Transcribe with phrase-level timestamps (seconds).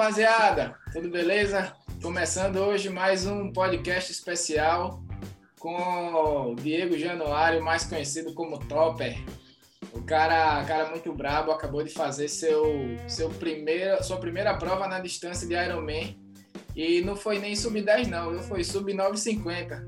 [0.00, 0.74] rapaziada?
[0.94, 1.76] Tudo beleza?
[2.00, 5.04] Começando hoje mais um podcast especial
[5.58, 9.22] com o Diego Januário, mais conhecido como Topper.
[9.92, 12.64] O cara, cara muito brabo, acabou de fazer seu,
[13.06, 16.18] seu primeiro, sua primeira prova na distância de Ironman.
[16.74, 19.86] E não foi nem sub-10 não, foi sub-950.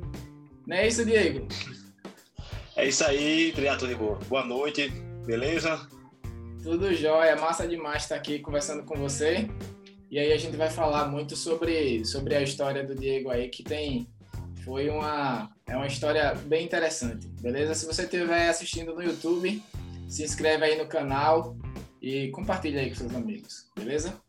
[0.67, 1.49] Não é isso, Diego?
[2.77, 4.19] É isso aí, Triato de Boa.
[4.29, 4.91] Boa noite,
[5.25, 5.89] beleza?
[6.63, 9.49] Tudo jóia, massa demais estar aqui conversando com você.
[10.13, 13.63] E aí a gente vai falar muito sobre, sobre a história do Diego aí, que
[13.63, 14.07] tem
[14.63, 17.75] foi uma é uma história bem interessante, beleza?
[17.75, 19.63] Se você estiver assistindo no YouTube,
[20.07, 21.57] se inscreve aí no canal
[21.99, 24.21] e compartilha aí com seus amigos, beleza?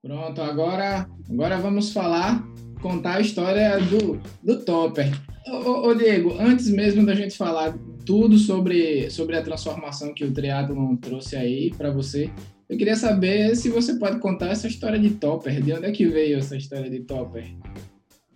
[0.00, 2.42] Pronto, agora, agora vamos falar,
[2.80, 5.10] contar a história do, do Topper.
[5.46, 10.32] Ô, ô, Diego, antes mesmo da gente falar tudo sobre, sobre a transformação que o
[10.32, 12.30] triatlon trouxe aí para você,
[12.68, 15.60] eu queria saber se você pode contar essa história de Topper.
[15.60, 17.44] De onde é que veio essa história de Topper?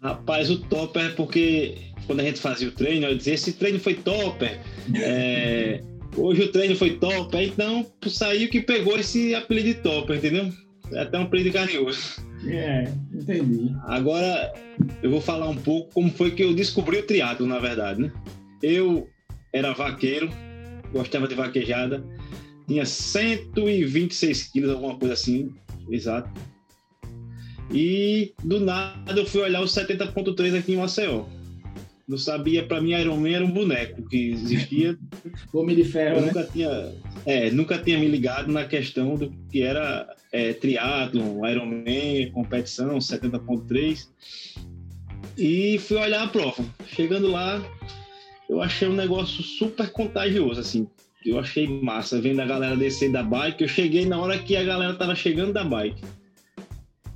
[0.03, 3.95] Rapaz, o Topper porque quando a gente fazia o treino, eu dizia, esse treino foi
[3.95, 4.61] Topper.
[4.97, 5.81] É,
[6.17, 10.53] hoje o treino foi Topper, então saiu que pegou esse apelido de Topper, entendeu?
[10.93, 12.23] É até um apelido carinhoso.
[12.47, 13.75] É, entendi.
[13.85, 14.53] Agora
[15.03, 18.13] eu vou falar um pouco como foi que eu descobri o triatlo, na verdade, né?
[18.63, 19.09] Eu
[19.53, 20.29] era vaqueiro,
[20.93, 22.05] gostava de vaquejada,
[22.67, 25.53] tinha 126 quilos, alguma coisa assim,
[25.91, 26.31] exato.
[27.73, 31.25] E do nada eu fui olhar o 70.3 aqui em Maceió.
[32.07, 34.97] Não sabia, para mim Ironman era um boneco que existia.
[35.53, 36.27] Homem de ferro, eu né?
[36.27, 36.93] nunca tinha,
[37.25, 44.09] é, nunca tinha me ligado na questão do que era é, triatlon, Ironman, competição, 70.3.
[45.39, 46.65] E fui olhar a prova.
[46.87, 47.63] Chegando lá,
[48.49, 50.87] eu achei um negócio super contagioso, assim.
[51.25, 53.63] Eu achei massa, vendo a galera descer da bike.
[53.63, 56.03] Eu cheguei na hora que a galera tava chegando da bike.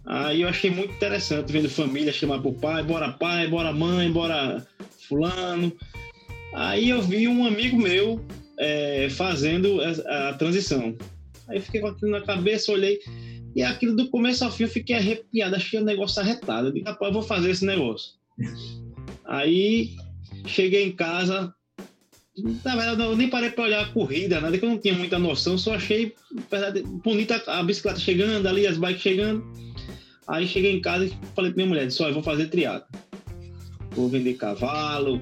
[0.06, 4.66] Aí eu achei muito interessante, vendo família chamar pro pai, bora pai, bora mãe, bora
[5.08, 5.72] fulano.
[6.54, 8.24] Aí eu vi um amigo meu
[8.58, 10.96] é, fazendo a, a, transição.
[11.48, 12.98] Aí eu fiquei com aquilo na cabeça, olhei,
[13.54, 16.68] e aquilo do começo ao fim eu fiquei arrepiado, achei o negócio arretado.
[16.68, 18.12] Eu disse, rapaz, eu vou fazer esse negócio.
[19.24, 19.96] Aí
[20.46, 21.54] cheguei em casa,
[22.64, 25.18] na verdade, eu nem parei para olhar a corrida, nada que eu não tinha muita
[25.18, 26.14] noção, só achei
[26.50, 29.44] verdade, bonita a bicicleta chegando ali, as bikes chegando.
[30.26, 32.86] Aí cheguei em casa e falei para minha mulher, disse, olha, vou fazer triatlo.
[33.92, 35.20] Vou vender cavalo,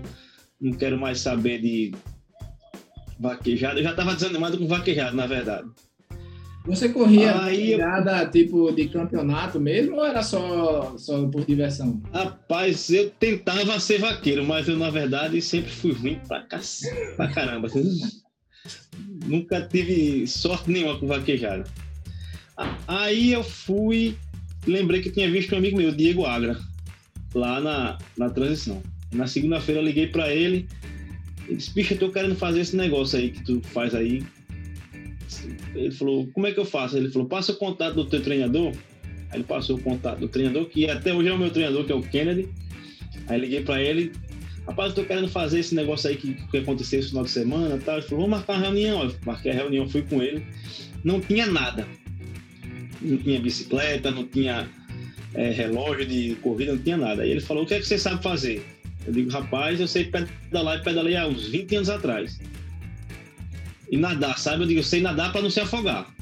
[0.60, 1.92] não quero mais saber de
[3.18, 3.80] vaquejada.
[3.80, 5.68] Eu já estava desanimado com vaquejado, na verdade.
[6.66, 8.30] Você corria aí eu...
[8.32, 12.02] tipo de campeonato mesmo ou era só, só por diversão?
[12.12, 16.64] Rapaz, eu tentava ser vaqueiro, mas eu na verdade sempre fui ruim pra, cac...
[17.16, 17.68] pra caramba.
[19.26, 21.64] Nunca tive sorte nenhuma com vaquejada.
[22.88, 24.16] Aí eu fui,
[24.66, 26.58] lembrei que tinha visto um amigo meu, Diego Agra,
[27.36, 28.82] lá na, na transição.
[29.12, 30.66] Na segunda-feira eu liguei para ele
[31.48, 34.24] e disse: Bicho, eu tô querendo fazer esse negócio aí que tu faz aí
[35.74, 36.96] ele falou, como é que eu faço?
[36.96, 38.72] Ele falou, passa o contato do teu treinador.
[39.30, 41.92] Aí ele passou o contato do treinador, que até hoje é o meu treinador, que
[41.92, 42.48] é o Kennedy.
[43.28, 44.12] Aí liguei para ele,
[44.66, 47.78] rapaz, eu tô querendo fazer esse negócio aí que, que aconteceu esse final de semana
[47.84, 47.96] tal.
[47.96, 49.04] Ele falou, vamos marcar uma reunião.
[49.04, 50.46] Eu marquei a reunião, fui com ele.
[51.04, 51.86] Não tinha nada.
[53.02, 54.68] Não tinha bicicleta, não tinha
[55.36, 57.22] é, relógio de corrida, não tinha nada.
[57.22, 58.64] Aí ele falou, o que é que você sabe fazer?
[59.06, 62.40] Eu digo, rapaz, eu sei pedalar e pedalei há uns 20 anos atrás
[63.90, 64.64] e nadar, sabe?
[64.64, 66.12] Eu digo, eu sei nadar para não se afogar.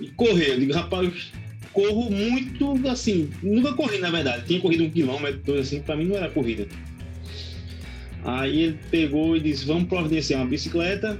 [0.00, 1.32] E correr, eu digo, rapaz,
[1.72, 6.16] corro muito assim, nunca corri na verdade, tinha corrido um quilômetro, assim, para mim não
[6.16, 6.66] era corrida.
[8.24, 11.18] Aí ele pegou e disse, vamos providenciar uma bicicleta.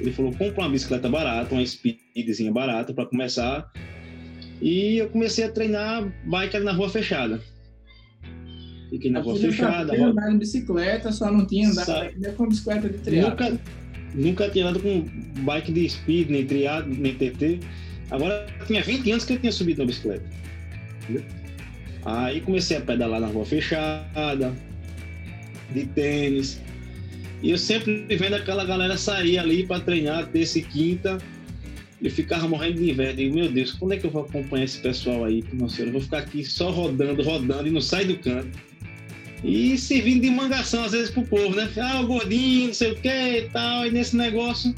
[0.00, 3.70] Ele falou, compra uma bicicleta barata, uma speedzinha barata para começar.
[4.62, 7.40] E eu comecei a treinar bike na rua fechada.
[8.88, 9.94] Fiquei na rua fechada.
[9.94, 13.30] Eu andava em bicicleta, só não tinha andado com bicicleta de triatlo.
[13.30, 13.60] Nunca,
[14.14, 15.04] Nunca tinha andado com
[15.42, 17.60] bike de speed, nem triado, nem TT.
[18.10, 20.24] Agora tinha 20 anos que eu tinha subido na bicicleta.
[21.02, 21.24] Entendeu?
[22.04, 24.52] Aí comecei a pedalar na rua fechada,
[25.72, 26.60] de tênis.
[27.42, 31.18] E eu sempre vendo aquela galera sair ali para treinar terça e quinta.
[32.02, 33.14] Eu ficava morrendo de inveja.
[33.14, 35.44] Digo, meu Deus, quando é que eu vou acompanhar esse pessoal aí?
[35.52, 38.58] Nossa, eu vou ficar aqui só rodando, rodando e não sai do canto
[39.44, 41.68] e servindo de mangação às vezes pro povo, né?
[41.76, 43.86] Ah, o gordinho, não sei o que e tal.
[43.86, 44.72] E nesse negócio,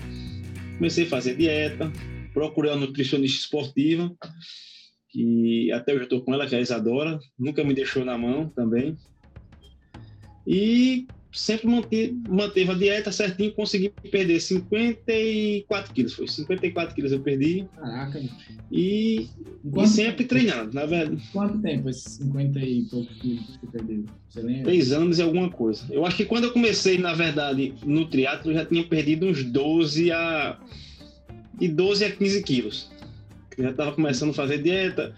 [0.77, 1.93] comecei a fazer dieta,
[2.33, 4.11] procurei uma nutricionista esportiva,
[5.11, 8.17] que até hoje eu estou com ela, que é a Isadora, nunca me deixou na
[8.17, 8.97] mão também.
[10.47, 17.21] E sempre manteve, manteve a dieta certinho, consegui perder 54 quilos, foi 54 quilos eu
[17.21, 17.67] perdi.
[17.77, 18.23] Caraca.
[18.71, 19.29] E,
[19.65, 21.21] e sempre treinando, na verdade.
[21.33, 24.05] Quanto tempo esses 50 e poucos quilos que você perdeu?
[24.29, 24.65] Você lembra?
[24.65, 25.85] Três anos e alguma coisa.
[25.91, 29.43] Eu acho que quando eu comecei, na verdade, no triatlo, eu já tinha perdido uns
[29.43, 30.59] 12 a...
[31.59, 32.91] de 12 a 15 quilos.
[33.59, 35.15] Eu já estava começando a fazer dieta,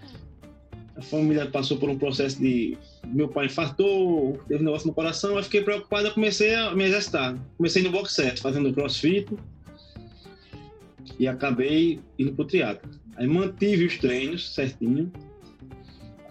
[0.96, 2.76] a família passou por um processo de
[3.12, 6.84] meu pai infartou, teve um negócio no coração, eu fiquei preocupado, eu comecei a me
[6.84, 7.36] exercitar.
[7.56, 9.28] Comecei no box set, fazendo crossfit
[11.18, 12.90] e acabei indo pro triatlo.
[13.16, 15.10] Aí mantive os treinos certinho.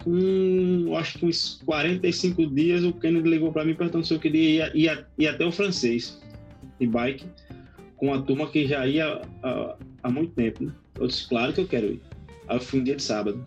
[0.04, 4.68] Com, acho que uns 45 dias, o Kennedy ligou para mim perguntando se eu queria
[4.68, 6.20] ir, ir, ir, até o francês
[6.78, 7.24] de bike
[7.96, 9.20] com a turma que já ia
[10.02, 10.64] há, muito tempo.
[10.64, 10.72] Né?
[10.98, 12.00] Eu disse, claro que eu quero ir.
[12.46, 13.44] Aí eu fui um dia de sábado.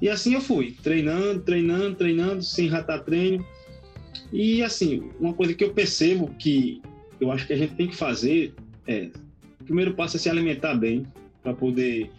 [0.00, 3.44] E assim eu fui, treinando, treinando, treinando, sem ratar treino.
[4.32, 6.80] E assim, uma coisa que eu percebo que
[7.20, 8.54] eu acho que a gente tem que fazer
[8.86, 9.10] é:
[9.60, 11.06] o primeiro passo é se alimentar bem,
[11.42, 12.10] para poder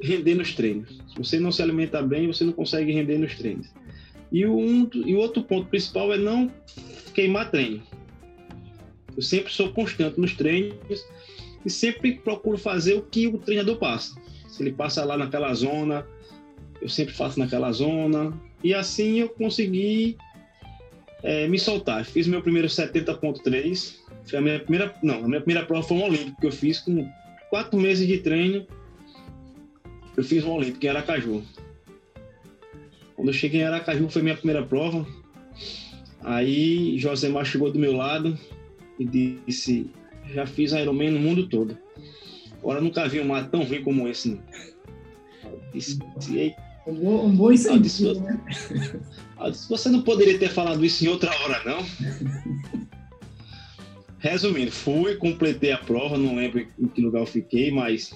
[0.00, 1.00] render nos treinos.
[1.08, 3.68] Se você não se alimentar bem, você não consegue render nos treinos.
[4.30, 6.50] E o, um, e o outro ponto principal é não
[7.14, 7.82] queimar treino.
[9.16, 10.76] Eu sempre sou constante nos treinos
[11.64, 14.20] e sempre procuro fazer o que o treinador passa.
[14.48, 16.06] Se ele passa lá naquela zona,
[16.84, 18.38] eu sempre faço naquela zona.
[18.62, 20.18] E assim eu consegui
[21.22, 22.04] é, me soltar.
[22.04, 23.96] Fiz meu primeiro 70.3.
[24.26, 24.94] Foi a minha primeira.
[25.02, 27.10] Não, a minha primeira prova foi um Olímpico que eu fiz com
[27.48, 28.66] quatro meses de treino.
[30.14, 31.42] Eu fiz um Olímpico em Aracaju.
[33.16, 35.06] Quando eu cheguei em Aracaju foi minha primeira prova.
[36.20, 38.38] Aí Josemar chegou do meu lado
[38.98, 39.06] e
[39.46, 39.90] disse:
[40.34, 41.78] Já fiz Ironman no mundo todo.
[42.58, 44.28] Agora nunca vi um mar tão ruim como esse.
[44.28, 44.44] Não.
[45.72, 45.98] Disse,
[46.86, 48.40] um bom, um bom incentivo, né?
[49.68, 51.84] Você não poderia ter falado isso em outra hora, não?
[54.18, 58.12] Resumindo, fui, completei a prova, não lembro em que lugar eu fiquei, mas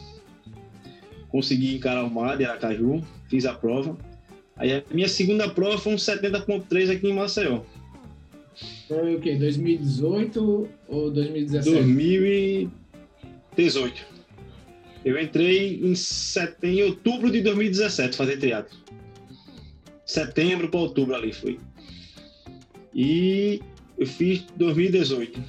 [1.29, 3.97] consegui encarar o mar de Aracaju, fiz a prova.
[4.56, 7.61] Aí a minha segunda prova foi um 70.3 aqui em Maceió.
[8.88, 9.37] Foi o quê?
[9.37, 11.76] 2018 ou 2017?
[11.76, 14.18] 2018.
[15.05, 18.77] Eu entrei em, setembro, em outubro de 2017 fazer teatro.
[20.05, 21.59] Setembro para outubro ali foi.
[22.95, 23.61] E
[23.97, 25.43] eu fiz 2018.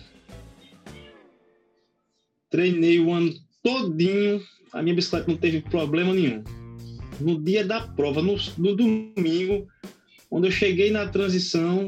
[2.50, 4.44] Treinei o ano todinho.
[4.72, 6.44] A minha bicicleta não teve problema nenhum.
[7.19, 9.68] No dia da prova, no, no domingo,
[10.30, 11.88] quando eu cheguei na transição,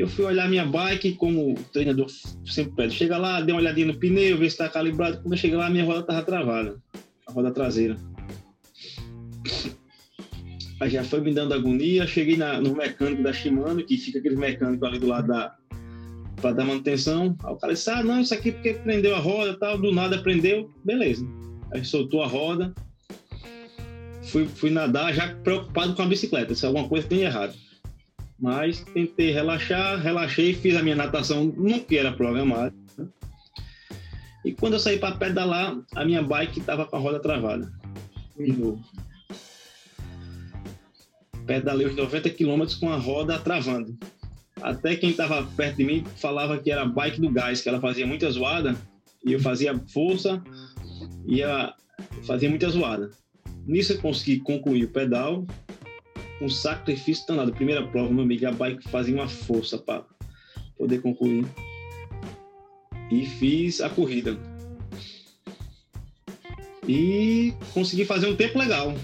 [0.00, 2.06] eu fui olhar minha bike, como o treinador
[2.46, 2.94] sempre pede.
[2.94, 5.20] Chega lá, dê uma olhadinha no pneu, ver se está calibrado.
[5.20, 6.80] Quando eu cheguei lá, minha roda estava travada.
[7.26, 7.96] A roda traseira.
[10.80, 12.06] Aí já foi me dando agonia.
[12.06, 15.54] Cheguei na, no mecânico da Shimano, que fica aquele mecânico ali do lado da.
[16.36, 17.36] para dar manutenção.
[17.44, 19.76] Aí o cara disse: Ah, não, isso aqui porque prendeu a roda tal.
[19.76, 20.70] Do nada prendeu.
[20.82, 21.26] Beleza.
[21.74, 22.72] Aí soltou a roda.
[24.22, 26.54] Fui, fui nadar já preocupado com a bicicleta.
[26.54, 27.52] Se alguma coisa tem errado.
[28.40, 32.74] Mas tentei relaxar, relaxei, fiz a minha natação no que era programado.
[34.44, 37.70] E quando eu saí para pedalar, a minha bike estava com a roda travada.
[38.38, 38.82] De novo.
[41.46, 43.98] Pedalei os 90 km com a roda travando.
[44.62, 47.80] Até quem estava perto de mim falava que era a bike do gás, que ela
[47.80, 48.76] fazia muita zoada.
[49.24, 50.42] E eu fazia força,
[51.26, 51.74] ia
[52.22, 53.10] fazia muita zoada.
[53.66, 55.46] Nisso eu consegui concluir o pedal,
[56.40, 57.52] um sacrifício danado.
[57.52, 60.04] Primeira prova, meu amigo, a bike fazia uma força para
[60.76, 61.44] poder concluir.
[63.10, 64.38] E fiz a corrida.
[66.86, 68.94] E consegui fazer um tempo legal.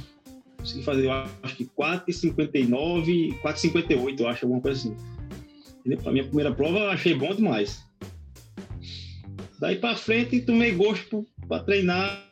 [0.59, 4.97] Consegui fazer, eu acho que 4,59, 4,58, eu acho, alguma coisa assim.
[6.05, 7.85] A minha primeira prova eu achei bom demais.
[9.61, 12.29] Daí para frente, tomei gosto para treinar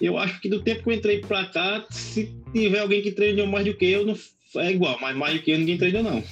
[0.00, 3.46] eu acho que do tempo que eu entrei para cá, se tiver alguém que treinou
[3.46, 4.16] mais do que eu, não,
[4.56, 6.22] é igual, mas mais do que eu ninguém treinou, não.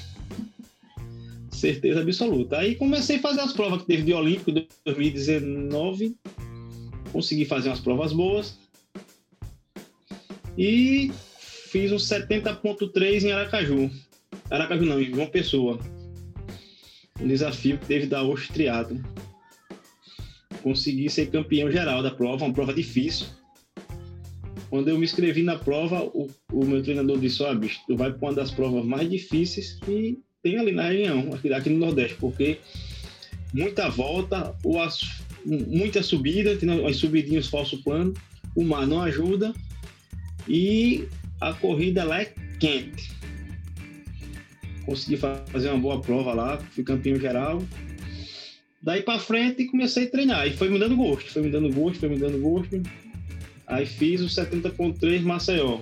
[1.51, 2.59] Certeza absoluta.
[2.59, 6.17] Aí comecei a fazer as provas que teve de Olímpico de 2019.
[7.13, 8.59] Consegui fazer umas provas boas.
[10.57, 11.11] E
[11.71, 13.91] fiz um 70.3 em Aracaju.
[14.51, 15.79] Aracaju não, em João Pessoa.
[17.21, 19.01] Um desafio que teve da Oxo Triatlo.
[20.63, 23.27] Consegui ser campeão geral da prova, uma prova difícil
[24.73, 28.11] quando eu me inscrevi na prova, o, o meu treinador disse: Ó, bicho, tu vai
[28.11, 32.17] para uma das provas mais difíceis que tem ali na região, aqui, aqui no Nordeste,
[32.19, 32.59] porque
[33.53, 34.99] muita volta, as,
[35.45, 38.15] muita subida, tem as subidinhas falso plano,
[38.57, 39.53] o mar não ajuda
[40.49, 41.07] e
[41.39, 43.11] a corrida lá é quente.
[44.87, 47.63] Consegui fazer uma boa prova lá, fui campeão geral.
[48.83, 52.01] Daí para frente comecei a treinar e foi me dando gosto, foi me dando gosto,
[52.01, 52.81] foi me dando gosto.
[53.73, 55.81] Aí fiz o 70.3 Maceió.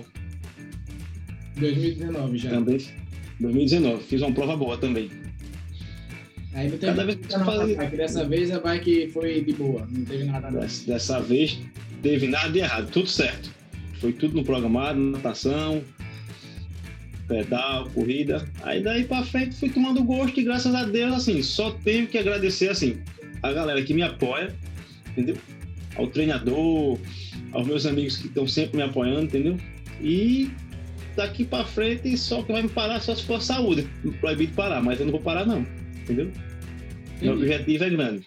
[1.57, 2.49] 2019 já.
[2.49, 2.77] Também
[3.41, 5.11] 2019, fiz uma prova boa também.
[6.53, 7.75] Aí não teve Cada vez que fazia...
[7.75, 7.97] bike.
[7.97, 10.49] Dessa vez a bike foi de boa, não teve nada.
[10.51, 11.59] Dessa, dessa vez
[12.01, 13.51] teve nada de errado, tudo certo.
[13.99, 15.83] Foi tudo no programado, natação,
[17.27, 18.47] pedal, corrida.
[18.63, 22.17] Aí daí pra frente fui tomando gosto e graças a Deus, assim, só tenho que
[22.17, 22.97] agradecer, assim,
[23.43, 24.55] a galera que me apoia,
[25.11, 25.35] entendeu?
[25.95, 26.97] Ao treinador,
[27.53, 29.57] aos meus amigos que estão sempre me apoiando, entendeu?
[30.01, 30.49] E
[31.15, 33.87] daqui para frente só que vai me parar só se for saúde.
[34.19, 35.65] Proibido parar, mas eu não vou parar não.
[36.01, 36.31] Entendeu?
[37.21, 38.25] Meu objetivo é grande.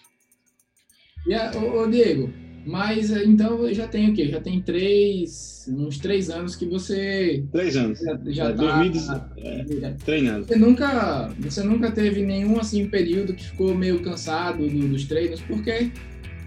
[1.33, 2.31] A, ô, ô, Diego,
[2.65, 4.27] mas eh, então já tem o quê?
[4.29, 7.43] Já tem três, uns três anos que você.
[7.51, 7.99] Três anos.
[7.99, 9.01] Já, já é, tá 2000,
[9.37, 10.45] é, treinando.
[10.45, 15.41] Você nunca, você nunca teve nenhum assim período que ficou meio cansado do, dos treinos,
[15.41, 15.91] porque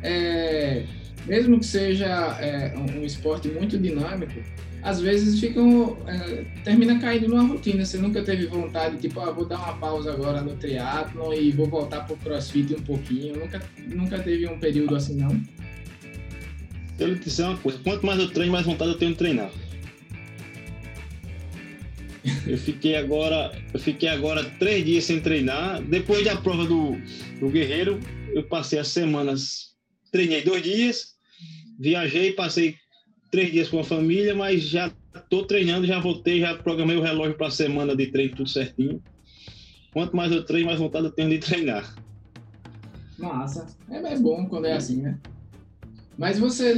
[0.02, 0.85] é,
[1.26, 2.06] mesmo que seja
[2.40, 4.40] é, um esporte muito dinâmico,
[4.82, 7.84] às vezes ficam é, termina caindo numa rotina.
[7.84, 11.66] Você nunca teve vontade, tipo, ah, vou dar uma pausa agora no triatlo e vou
[11.66, 13.37] voltar pro CrossFit um pouquinho.
[13.37, 15.40] Nunca, nunca teve um período assim, não?
[16.98, 19.50] Eu lhe dizer uma coisa, quanto mais eu treino, mais vontade eu tenho de treinar.
[22.46, 25.82] Eu fiquei agora, eu fiquei agora três dias sem treinar.
[25.82, 26.96] Depois da prova do,
[27.40, 28.00] do Guerreiro,
[28.32, 29.67] eu passei as semanas,
[30.11, 31.15] treinei dois dias,
[31.79, 32.77] viajei, passei
[33.31, 37.37] três dias com a família, mas já estou treinando, já voltei, já programei o relógio
[37.37, 39.03] para a semana de treino, tudo certinho.
[39.93, 41.95] Quanto mais eu treino, mais vontade eu tenho de treinar.
[43.19, 43.67] Massa.
[43.91, 45.19] É, é bom quando é assim, né?
[46.17, 46.75] Mas você,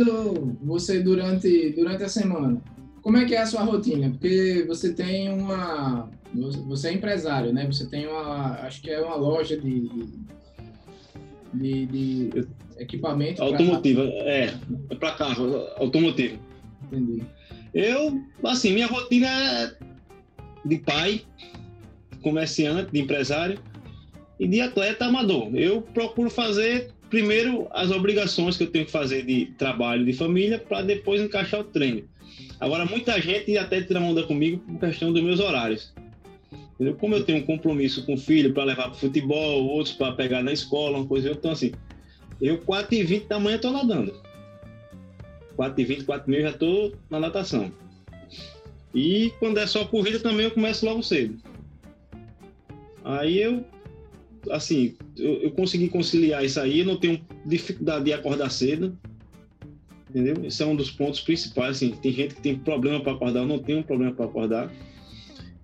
[0.63, 2.61] você durante, durante a semana,
[3.03, 4.11] como é que é a sua rotina?
[4.11, 6.09] Porque você tem uma.
[6.69, 7.67] Você é empresário, né?
[7.67, 8.53] Você tem uma.
[8.61, 9.91] Acho que é uma loja de.
[11.55, 12.31] de, de
[12.81, 13.43] equipamento.
[13.43, 14.55] Automotiva, é.
[14.89, 16.39] É para carro, automotivo.
[16.91, 17.23] Entendi.
[17.73, 19.73] Eu, assim, minha rotina é
[20.65, 21.23] de pai,
[22.23, 23.59] comerciante, de empresário
[24.39, 25.55] e de atleta amador.
[25.55, 30.59] Eu procuro fazer primeiro as obrigações que eu tenho que fazer de trabalho, de família,
[30.59, 32.05] para depois encaixar o treino.
[32.59, 35.93] Agora, muita gente até tira onda comigo por questão dos meus horários.
[36.75, 36.97] Entendeu?
[36.97, 40.43] Como eu tenho um compromisso com o filho para levar para futebol, outros para pegar
[40.43, 41.73] na escola, uma coisa, então assim,
[42.41, 44.15] eu 4h20 da manhã estou nadando.
[45.57, 47.73] 4h20, 4h30 já estou na natação.
[48.95, 51.39] E quando é só corrida também eu começo logo cedo.
[53.05, 53.65] Aí eu,
[54.51, 58.97] assim, eu, eu consegui conciliar isso aí, eu não tenho dificuldade de acordar cedo.
[60.09, 60.45] Entendeu?
[60.45, 61.77] Esse é um dos pontos principais.
[61.77, 64.73] Assim, tem gente que tem problema para acordar, eu não tenho problema para acordar.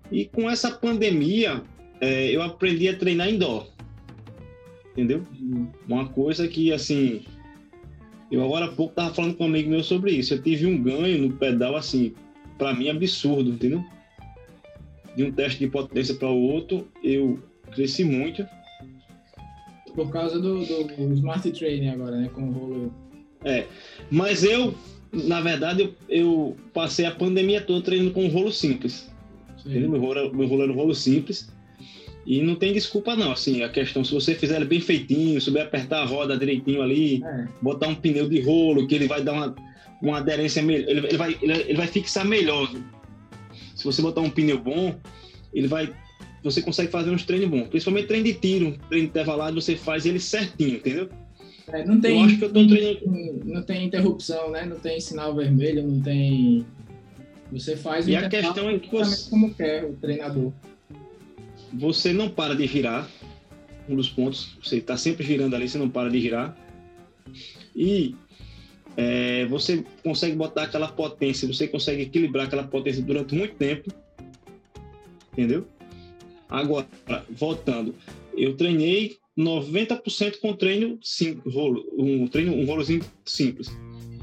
[0.09, 1.61] E com essa pandemia,
[1.99, 3.67] é, eu aprendi a treinar indoor
[4.97, 5.21] entendeu?
[5.87, 7.23] Uma coisa que, assim,
[8.31, 10.33] eu agora há pouco tava falando com um amigo meu sobre isso.
[10.33, 12.15] Eu tive um ganho no pedal, assim,
[12.57, 13.83] para mim absurdo, entendeu?
[15.15, 17.39] De um teste de potência para o outro, eu
[17.71, 18.43] cresci muito.
[19.93, 22.29] Por causa do, do Smart Training agora, né?
[22.33, 22.93] Com o rolo.
[23.45, 23.67] É,
[24.09, 24.73] mas eu,
[25.13, 29.11] na verdade, eu, eu passei a pandemia toda treinando com um rolo simples.
[29.63, 31.51] Meu rolo, meu rolo era um rolo simples.
[32.27, 33.31] E não tem desculpa, não.
[33.31, 37.23] Assim, a questão, se você fizer ele bem feitinho, souber apertar a roda direitinho ali,
[37.23, 37.47] é.
[37.61, 39.55] botar um pneu de rolo, que ele vai dar uma,
[40.01, 42.69] uma aderência melhor, ele, ele, vai, ele, ele vai fixar melhor.
[43.73, 44.93] Se você botar um pneu bom,
[45.53, 45.89] ele vai.
[46.43, 47.69] Você consegue fazer uns treinos bons.
[47.69, 51.07] Principalmente treino de tiro, treino intervalado, você faz ele certinho, entendeu?
[51.69, 53.45] É, não tem, eu acho que eu tô treinando...
[53.45, 54.65] não tem interrupção, né?
[54.65, 56.65] Não tem sinal vermelho, não tem.
[57.53, 59.29] Você faz o e a questão é que você...
[59.29, 60.51] como quer o treinador
[61.73, 63.09] você não para de girar.
[63.89, 66.57] Um dos pontos, você está sempre girando ali, você não para de girar.
[67.75, 68.15] E
[68.97, 73.91] é, você consegue botar aquela potência, você consegue equilibrar aquela potência durante muito tempo.
[75.31, 75.67] Entendeu?
[76.49, 76.87] Agora,
[77.29, 77.93] voltando,
[78.35, 80.99] eu treinei 90% com treino
[81.45, 83.67] rolo, um treino, um rolozinho simples.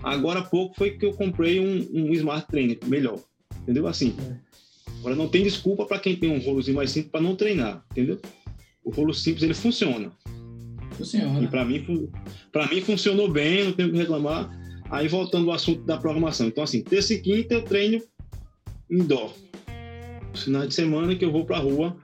[0.03, 3.21] Agora há pouco foi que eu comprei um, um Smart Trainer melhor.
[3.63, 3.87] Entendeu?
[3.87, 4.44] Assim, é.
[5.05, 8.19] Agora não tem desculpa para quem tem um rolozinho mais simples para não treinar, entendeu?
[8.83, 10.11] O rolo simples ele funciona.
[10.93, 11.43] Funciona.
[11.43, 12.09] E para mim,
[12.51, 14.51] para mim funcionou bem, não tenho que reclamar.
[14.91, 16.47] Aí voltando ao assunto da programação.
[16.47, 18.03] Então assim, terça e quinta eu treino
[18.91, 19.35] indoor.
[20.35, 21.95] Final de semana que eu vou para a rua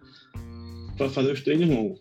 [0.99, 2.01] para fazer os treinos longos.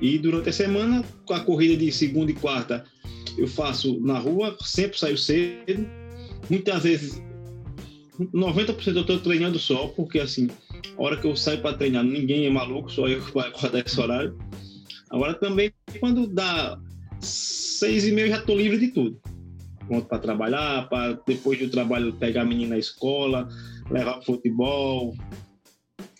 [0.00, 2.82] E durante a semana, com a corrida de segunda e quarta,
[3.38, 5.86] eu faço na rua, sempre saio cedo.
[6.50, 7.22] muitas vezes
[8.20, 10.48] 90% eu estou treinando só, porque assim,
[10.96, 13.84] a hora que eu saio para treinar, ninguém é maluco, só eu que vou acordar
[13.84, 14.38] esse horário.
[15.10, 16.78] Agora também, quando dá
[17.20, 19.20] seis e meia, já estou livre de tudo.
[19.86, 23.48] Pronto para trabalhar, para depois do trabalho pegar a menina na escola,
[23.90, 25.14] levar para futebol,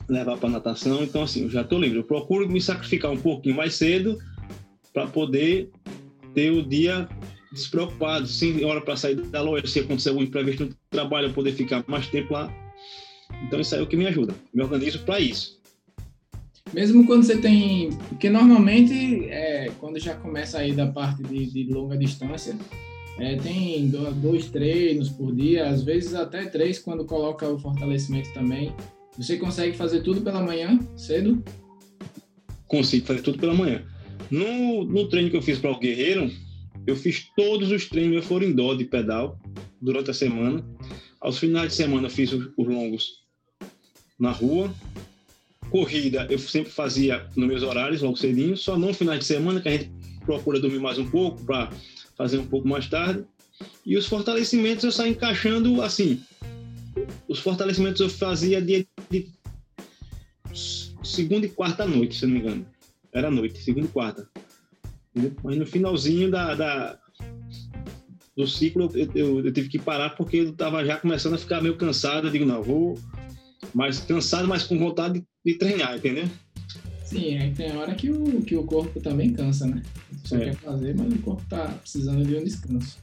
[0.08, 1.02] levar para natação.
[1.02, 1.98] Então, assim, eu já estou livre.
[1.98, 4.18] Eu procuro me sacrificar um pouquinho mais cedo
[4.92, 5.70] para poder
[6.34, 7.08] ter o dia
[7.54, 11.52] despreocupado, sem hora para sair da loja, se acontecer algum imprevisto no trabalho, eu poder
[11.52, 12.52] ficar mais tempo lá.
[13.46, 14.34] Então isso aí é o que me ajuda.
[14.52, 15.58] Me organizo para isso.
[16.72, 17.90] Mesmo quando você tem.
[18.08, 22.56] Porque normalmente, é, quando já começa aí da parte de, de longa distância,
[23.18, 28.74] é, tem dois treinos por dia, às vezes até três quando coloca o fortalecimento também.
[29.16, 31.42] Você consegue fazer tudo pela manhã, cedo?
[32.66, 33.84] Consigo fazer tudo pela manhã.
[34.28, 36.28] No, no treino que eu fiz para o Guerreiro,
[36.86, 39.38] eu fiz todos os treinos, eu foram indoor de pedal
[39.80, 40.64] durante a semana.
[41.20, 43.24] Aos finais de semana eu fiz os, os longos
[44.18, 44.72] na rua.
[45.70, 49.68] Corrida eu sempre fazia nos meus horários, logo cedinho, só não finais de semana, que
[49.68, 49.90] a gente
[50.24, 51.70] procura dormir mais um pouco para
[52.16, 53.24] fazer um pouco mais tarde.
[53.84, 56.20] E os fortalecimentos eu saio encaixando assim.
[57.28, 59.28] Os fortalecimentos eu fazia dia de
[61.02, 62.66] segunda e quarta noite, se não me engano.
[63.12, 64.28] Era noite, segunda e quarta.
[65.42, 66.98] Mas no finalzinho da, da
[68.36, 71.62] do ciclo eu, eu, eu, tive que parar porque eu estava já começando a ficar
[71.62, 72.26] meio cansado.
[72.26, 72.98] Eu digo, não, vou
[73.72, 76.28] mais cansado, mas com vontade de, de treinar, entendeu?
[77.04, 79.82] Sim, aí tem hora que o, que o corpo também cansa, né?
[80.24, 80.40] Você é.
[80.46, 82.98] quer fazer, mas o corpo está precisando de um descanso.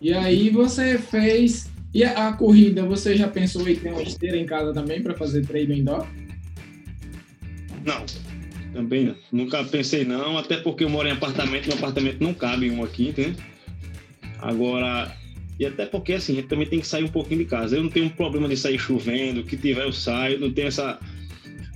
[0.00, 1.70] E aí você fez.
[1.94, 5.14] E a, a corrida, você já pensou em ter uma esteira em casa também para
[5.14, 6.06] fazer treino indoor?
[7.84, 8.04] Não,
[8.72, 9.14] também não.
[9.30, 13.08] Nunca pensei não, até porque eu moro em apartamento, no apartamento não cabe um aqui,
[13.08, 13.34] entendeu?
[14.40, 15.14] Agora,
[15.58, 17.76] e até porque assim, a gente também tem que sair um pouquinho de casa.
[17.76, 20.98] Eu não tenho um problema de sair chovendo, que tiver eu saio, não tenho essa.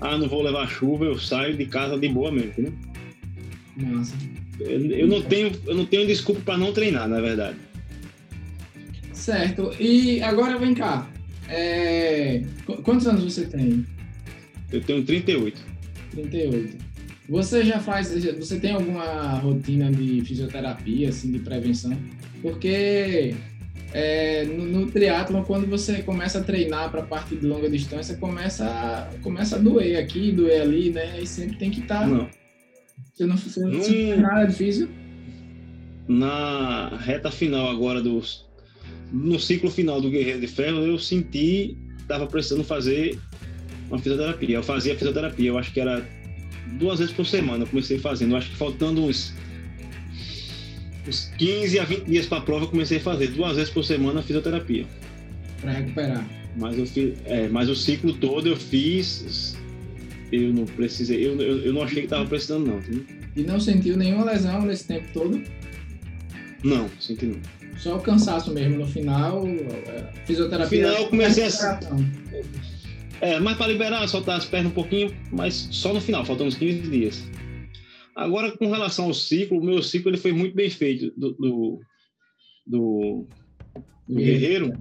[0.00, 2.72] Ah, não vou levar chuva, eu saio de casa de boa mesmo, entendeu?
[3.76, 4.14] Nossa.
[4.59, 7.56] Eu, eu não tenho, eu não tenho desculpa para não treinar, na verdade.
[9.12, 9.72] Certo.
[9.78, 11.09] E agora vem cá.
[11.48, 12.42] É...
[12.82, 13.87] Quantos anos você tem?
[14.72, 15.61] Eu tenho 38.
[16.11, 16.86] 38.
[17.28, 21.96] Você já faz, você tem alguma rotina de fisioterapia, assim, de prevenção?
[22.40, 23.34] Porque
[23.92, 28.66] é, no, no triatlon, quando você começa a treinar para parte de longa distância, começa
[28.66, 31.20] a, começa a doer aqui, doer ali, né?
[31.20, 32.00] E sempre tem que estar.
[32.00, 32.28] Tá, não.
[33.14, 34.92] Você não, tem nada de físico?
[36.06, 38.46] Na reta final agora dos.
[39.10, 43.18] No ciclo final do Guerreiro de Ferro, eu senti, estava precisando fazer
[43.88, 44.56] uma fisioterapia.
[44.56, 46.06] Eu fazia fisioterapia, eu acho que era
[46.72, 47.64] duas vezes por semana.
[47.64, 49.35] Eu comecei fazendo, eu acho que faltando uns,
[51.07, 53.85] uns 15 a 20 dias para a prova, eu comecei a fazer duas vezes por
[53.85, 54.87] semana fisioterapia.
[55.61, 56.26] Para recuperar.
[56.57, 59.57] Mas, eu fiz, é, mas o ciclo todo eu fiz.
[60.33, 62.79] Eu não precisei, eu, eu, eu não achei que estava precisando, não.
[62.79, 63.05] Entendeu?
[63.37, 65.40] E não sentiu nenhuma lesão nesse tempo todo?
[66.64, 67.38] Não, senti não.
[67.76, 70.88] Só o cansaço mesmo no final, é, fisioterapia.
[70.88, 71.81] No final eu comecei a.
[73.20, 76.57] É, mas para liberar, soltar as pernas um pouquinho, mas só no final, faltando uns
[76.57, 77.31] 15 dias.
[78.14, 81.81] Agora, com relação ao ciclo, o meu ciclo ele foi muito bem feito do, do,
[82.66, 83.26] do,
[84.09, 84.72] do Guerreiro,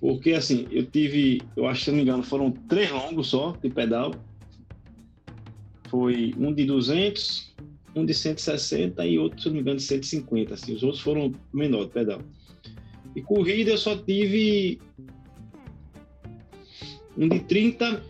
[0.00, 3.56] porque assim, eu tive, eu acho que se não me engano, foram três longos só
[3.62, 4.14] de pedal.
[5.88, 7.54] Foi um de 200,
[7.94, 10.54] um de 160 e outro, se não me engano, de 150.
[10.54, 12.20] Assim, os outros foram menor de pedal.
[13.14, 14.80] E corrida eu só tive
[17.16, 18.02] um de 30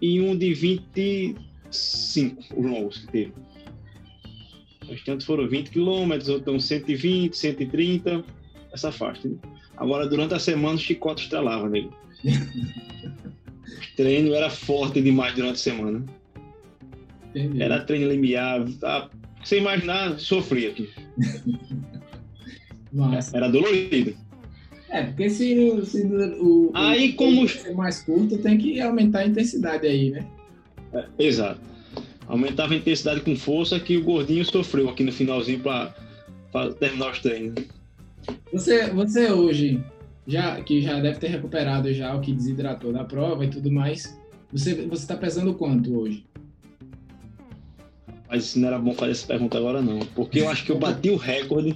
[0.00, 3.32] e um de 25, os longos que teve.
[4.88, 8.24] Os tantos foram 20 quilômetros, outros 120, 130,
[8.72, 9.28] essa faixa.
[9.28, 9.36] Né?
[9.76, 11.90] Agora, durante a semana, os chicotes estralavam nele.
[12.24, 16.04] o treino era forte demais durante a semana.
[17.30, 17.62] Entendi.
[17.62, 18.68] Era treino limiar.
[18.80, 19.08] Tá?
[19.44, 20.90] Sem imaginar, sofria aqui.
[23.32, 24.14] Era dolorido.
[24.92, 27.48] É, porque se, se o, aí, o como...
[27.48, 30.26] ser mais curto, tem que aumentar a intensidade aí, né?
[30.92, 31.60] É, exato.
[32.26, 35.94] Aumentava a intensidade com força que o gordinho sofreu aqui no finalzinho para
[36.78, 37.54] terminar os treinos.
[38.52, 39.82] Você, você hoje,
[40.26, 44.18] já que já deve ter recuperado já o que desidratou da prova e tudo mais,
[44.52, 46.26] você você está pesando quanto hoje?
[48.28, 51.08] Mas não era bom fazer essa pergunta agora não, porque eu acho que eu bati
[51.08, 51.74] o recorde,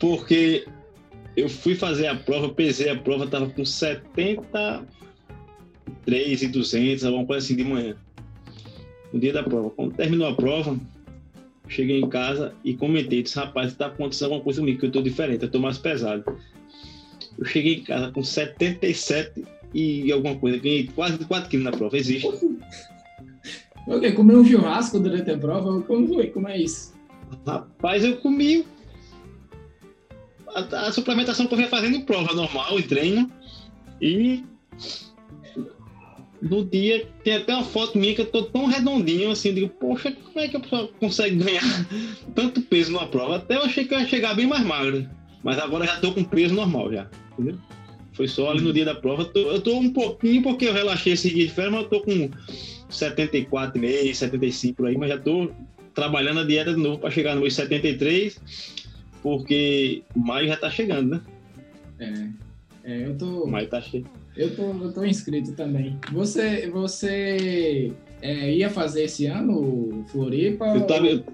[0.00, 0.66] porque
[1.36, 7.44] eu fui fazer a prova, pesei a prova, tava com 73 e 200, alguma coisa
[7.44, 7.96] assim de manhã.
[9.12, 9.70] No dia da prova.
[9.70, 10.78] Quando terminou a prova,
[11.68, 15.02] cheguei em casa e comentei, disse, rapaz, tá acontecendo alguma coisa comigo, que eu tô
[15.02, 16.24] diferente, eu tô mais pesado.
[17.38, 20.58] Eu cheguei em casa com 77 e alguma coisa.
[20.58, 21.96] Ganhei quase 4 quilos na prova.
[21.96, 22.28] Existe.
[23.88, 25.80] Ok, comeu um churrasco durante a prova?
[25.82, 26.28] Como foi?
[26.28, 26.92] Como é isso?
[27.46, 28.66] Rapaz, eu comi
[30.54, 33.30] a, a suplementação que eu vinha fazendo em prova normal, em treino.
[34.00, 34.42] E
[36.40, 39.68] no dia tem até uma foto minha que eu tô tão redondinho assim, eu digo,
[39.68, 41.62] poxa, como é que a pessoa consegue ganhar
[42.34, 43.36] tanto peso numa prova?
[43.36, 45.08] Até eu achei que eu ia chegar bem mais magro,
[45.42, 47.56] mas agora já tô com peso normal já, entendeu?
[48.12, 49.22] Foi só ali no dia da prova.
[49.22, 51.88] Eu tô, eu tô um pouquinho, porque eu relaxei esse dia de férias, mas eu
[51.88, 52.28] tô com
[52.90, 55.50] 74,5, 75 por aí, mas já tô
[55.94, 58.38] trabalhando a dieta de novo para chegar nos 73,
[59.22, 61.20] porque maio já tá chegando, né?
[62.84, 63.46] É, é eu tô.
[63.46, 64.06] Maio tá cheio.
[64.36, 65.98] Eu tô, eu tô inscrito também.
[66.12, 70.66] Você, você é, ia fazer esse ano Floripa?
[70.66, 71.24] Eu, tava, eu,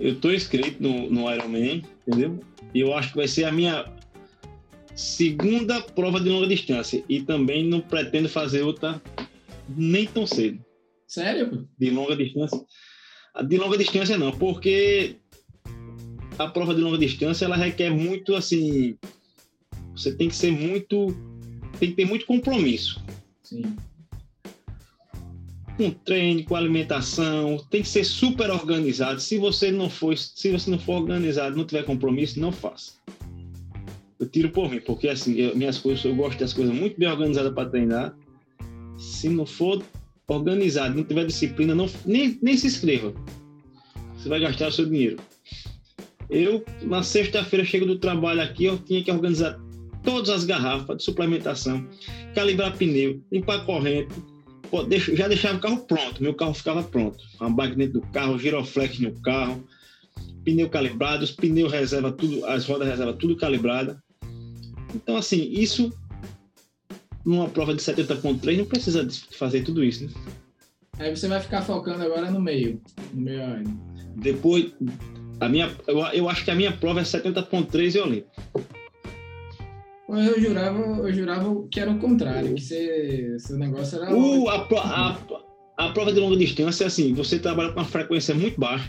[0.00, 2.40] eu tô inscrito no, no Ironman, entendeu?
[2.74, 3.84] E eu acho que vai ser a minha
[4.94, 7.04] segunda prova de longa distância.
[7.08, 9.00] E também não pretendo fazer outra
[9.68, 10.64] nem tão cedo.
[11.06, 11.68] Sério?
[11.78, 12.58] De longa distância.
[13.46, 15.16] De longa distância não, porque
[16.38, 18.96] a prova de longa distância ela requer muito assim.
[19.94, 21.14] Você tem que ser muito.
[21.78, 23.02] Tem que ter muito compromisso.
[23.42, 23.76] Sim.
[25.76, 29.20] Com treino, com alimentação, tem que ser super organizado.
[29.20, 32.92] Se você não for, se você não for organizado, não tiver compromisso, não faça.
[34.20, 37.08] Eu tiro por mim, porque assim, eu, minhas coisas, eu gosto das coisas muito bem
[37.08, 38.16] organizadas para treinar.
[38.96, 39.82] Se não for
[40.28, 43.12] organizado, não tiver disciplina, não, nem, nem se inscreva.
[44.16, 45.16] Você vai gastar o seu dinheiro.
[46.32, 49.60] Eu, na sexta-feira, chego do trabalho aqui, eu tinha que organizar
[50.02, 51.86] todas as garrafas de suplementação,
[52.34, 54.14] calibrar pneu, limpar corrente,
[55.14, 57.18] já deixava o carro pronto, meu carro ficava pronto.
[57.38, 59.62] Uma bike dentro do carro, giroflex no carro,
[60.42, 64.02] pneu calibrado, os pneus reserva, tudo, as rodas reserva, tudo calibrada.
[64.94, 65.92] Então, assim, isso
[67.26, 70.10] numa prova de 70.3 não precisa fazer tudo isso, né?
[70.98, 72.80] Aí você vai ficar focando agora no meio,
[73.12, 73.80] no meio aéreo.
[74.16, 74.72] Depois,
[75.42, 78.30] a minha, eu, eu acho que a minha prova é 70.3 e olímpico.
[80.08, 84.14] Eu jurava, eu jurava que era o contrário, que você, seu negócio era.
[84.14, 85.18] Uh, a, a,
[85.78, 88.88] a, prova de longa distância é assim, você trabalha com uma frequência muito baixa.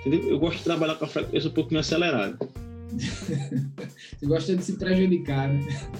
[0.00, 0.30] Entendeu?
[0.30, 2.36] Eu gosto de trabalhar com a frequência um pouquinho acelerada.
[2.90, 5.90] você gosta de se prejudicar, né?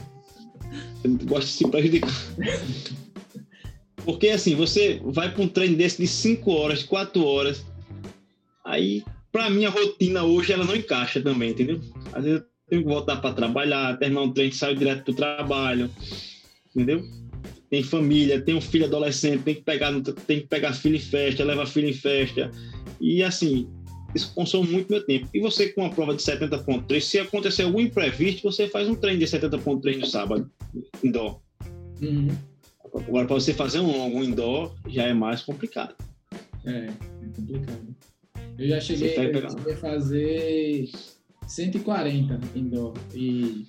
[1.04, 2.10] Eu gosto de se prejudicar.
[4.04, 7.64] Porque assim, você vai para um treino desse de 5 horas, 4 horas.
[8.64, 9.04] Aí,
[9.36, 11.78] para mim, a rotina hoje ela não encaixa também, entendeu?
[12.14, 15.90] Às vezes eu tenho que voltar para trabalhar, terminar um treino, saio direto do trabalho,
[16.74, 17.04] entendeu?
[17.68, 19.92] Tem família, tem um filho adolescente, tem que pegar,
[20.26, 22.50] tem que pegar filho em festa, levar filho em festa.
[22.98, 23.68] E assim,
[24.14, 25.28] isso consome muito meu tempo.
[25.34, 29.18] E você com uma prova de 70.3, se acontecer algum imprevisto, você faz um treino
[29.18, 30.50] de 70.3 no sábado,
[31.04, 31.42] indoor.
[32.00, 32.34] Uhum.
[33.06, 35.94] Agora, para você fazer um longo indoor, já é mais complicado.
[36.64, 36.92] É, é
[37.36, 37.96] complicado.
[38.58, 40.88] Eu já cheguei, eu cheguei a fazer
[41.46, 43.66] 140 indoor e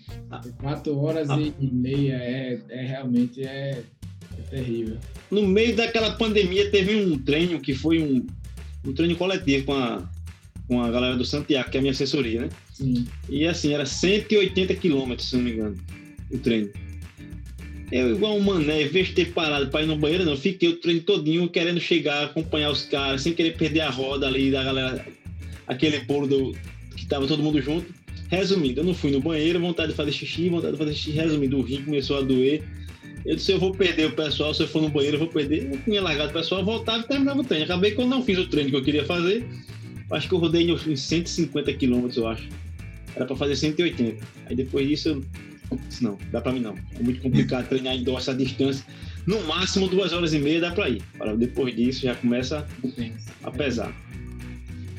[0.59, 0.97] 4 ah.
[0.97, 1.39] horas ah.
[1.39, 3.83] e meia é, é realmente é,
[4.37, 4.97] é, terrível.
[5.29, 8.25] No meio daquela pandemia teve um treino que foi um,
[8.85, 10.09] um treino coletivo com a,
[10.67, 12.49] com a galera do Santiago, que é a minha assessoria, né?
[12.73, 13.07] Sim.
[13.29, 15.75] E assim, era 180 quilômetros, se não me engano,
[16.31, 16.71] o treino.
[17.91, 20.69] Eu, igual um mané, em vez de ter parado para ir no banheiro, não, fiquei
[20.69, 24.63] o treino todinho querendo chegar, acompanhar os caras, sem querer perder a roda ali da
[24.63, 25.05] galera,
[25.65, 26.55] aquele bolo do,
[26.95, 27.87] que tava todo mundo junto.
[28.29, 31.57] Resumindo, eu não fui no banheiro, vontade de fazer xixi, vontade de fazer xixi, resumindo,
[31.57, 32.61] o rim começou a doer.
[33.25, 35.71] Eu disse, eu vou perder o pessoal, se eu for no banheiro, eu vou perder.
[35.71, 37.65] Eu tinha largado o pessoal, voltava e terminava o treino.
[37.65, 39.45] Acabei que eu não fiz o treino que eu queria fazer,
[40.09, 42.47] Acho que eu rodei uns 150 quilômetros, eu acho.
[43.15, 44.25] Era para fazer 180.
[44.45, 45.23] Aí depois disso eu
[45.75, 46.75] disse, não, dá para mim não.
[46.97, 48.85] É muito complicado treinar em essa distância.
[49.25, 51.01] No máximo duas horas e meia dá para ir.
[51.17, 52.65] Para depois disso já começa
[53.43, 53.93] a pesar.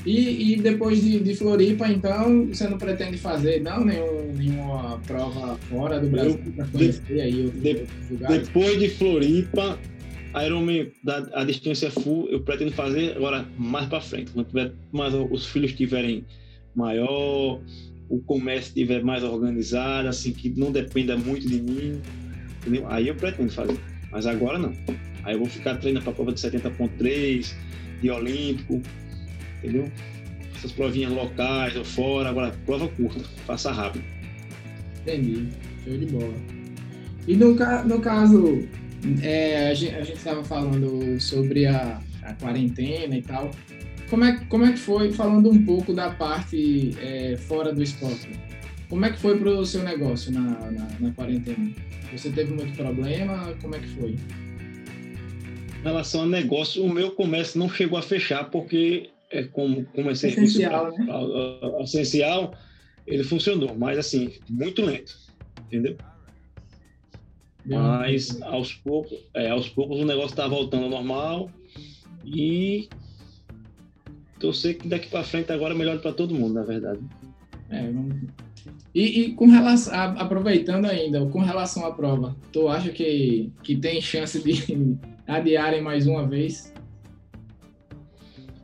[0.06, 5.56] E, e depois de, de, Floripa, então, você não pretende fazer não nenhum, nenhuma prova
[5.68, 8.46] fora do Brasil para conhecer de, aí outros, de, lugares?
[8.46, 9.78] Depois de Floripa,
[10.46, 14.30] Ironman, da, a distância full, eu pretendo fazer agora mais para frente.
[14.30, 16.24] Quando tiver mais, os filhos tiverem
[16.74, 17.60] maior,
[18.08, 22.00] o comércio estiver mais organizado, assim, que não dependa muito de mim,
[22.60, 22.86] entendeu?
[22.88, 23.78] Aí eu pretendo fazer.
[24.10, 24.72] Mas agora não.
[25.24, 27.54] Aí eu vou ficar treinando para a prova de 70.3,
[28.00, 28.80] de Olímpico,
[29.58, 29.90] entendeu?
[30.56, 34.04] Essas provinhas locais ou fora, agora prova curta, faça rápido.
[35.02, 35.48] Entendi.
[35.84, 36.34] Show de bola.
[37.26, 38.66] E no, no caso,
[39.22, 43.50] é, a gente estava falando sobre a, a, quarentena e tal.
[44.10, 48.30] Como é, como é que foi, falando um pouco da parte é, fora do esporte?
[48.88, 51.70] Como é que foi para o seu negócio na, na, na, quarentena?
[52.10, 53.54] Você teve muito problema?
[53.60, 54.10] Como é que foi?
[54.12, 60.10] Em relação ao negócio, o meu comércio não chegou a fechar porque é como, como
[60.10, 61.82] é serviço essencial, pra, né?
[61.82, 62.54] essencial,
[63.06, 65.14] ele funcionou, mas assim, muito lento,
[65.66, 65.96] entendeu?
[67.66, 71.50] Mas aos poucos, é, aos poucos o negócio está voltando ao normal
[72.24, 72.88] e
[74.52, 77.00] sei que daqui para frente agora é melhor para todo mundo, na verdade.
[77.70, 78.16] É, vamos...
[78.94, 84.00] e, e, com relação, aproveitando ainda, com relação à prova, tu acha que, que tem
[84.00, 84.96] chance de
[85.26, 86.72] adiarem mais uma vez?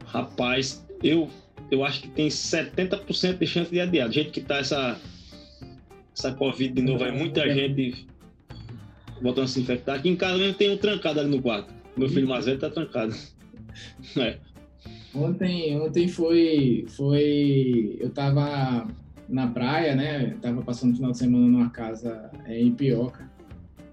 [0.07, 1.29] Rapaz, eu,
[1.71, 4.09] eu acho que tem 70% de chance de adiar.
[4.09, 4.99] Do jeito que tá essa,
[6.17, 8.07] essa Covid de novo, é muita gente
[9.21, 9.97] voltando a se infectar.
[9.97, 11.73] Aqui em casa mesmo tem um trancado ali no quarto.
[11.97, 13.15] Meu filho mais velho tá trancado.
[14.17, 14.39] É.
[15.15, 17.97] Ontem, ontem foi, foi.
[18.01, 18.89] Eu tava
[19.29, 20.37] na praia, né?
[20.41, 23.31] tava passando o final de semana numa casa é, em Pioca.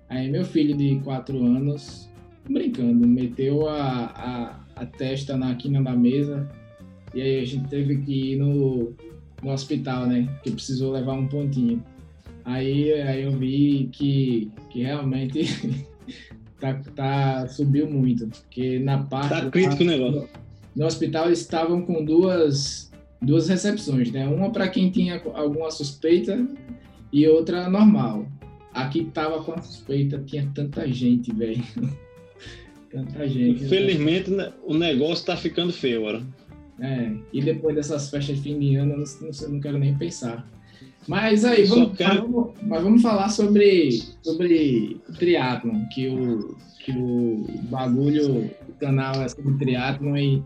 [0.10, 2.10] Aí meu filho de 4 anos,
[2.50, 4.06] brincando, meteu a,
[4.76, 6.50] a, a, testa na quina da mesa.
[7.14, 8.94] E aí a gente teve que ir no,
[9.42, 10.28] no hospital, né?
[10.44, 11.84] Que precisou levar um pontinho.
[12.44, 15.86] Aí, aí eu vi que, que realmente
[16.60, 18.28] tá, tá, subiu muito.
[18.28, 19.30] Porque na parte.
[19.30, 20.30] Tá crítico o negócio.
[20.76, 24.28] No hospital eles estavam com duas, duas recepções, né?
[24.28, 26.48] Uma para quem tinha alguma suspeita
[27.12, 28.26] e outra normal.
[28.74, 31.64] Aqui tava com a suspeita, tinha tanta gente, velho.
[32.90, 33.66] tanta gente.
[33.66, 34.54] Infelizmente, né?
[34.64, 36.26] o negócio tá ficando feio agora.
[36.80, 40.50] É, e depois dessas festas de fim de ano, eu não, não quero nem pensar.
[41.08, 42.14] Mas aí, vamos, quero...
[42.14, 48.74] mas vamos, mas vamos, falar sobre, sobre o triatlon, que o, que o bagulho, o
[48.80, 50.44] canal é sobre triatlon e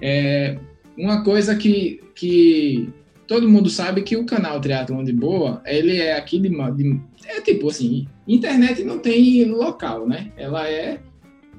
[0.00, 0.58] é
[0.96, 2.88] uma coisa que, que
[3.28, 7.40] todo mundo sabe que o canal Triatlon de Boa, ele é aqui de, de é
[7.42, 10.32] tipo assim, internet não tem local, né?
[10.36, 10.98] Ela é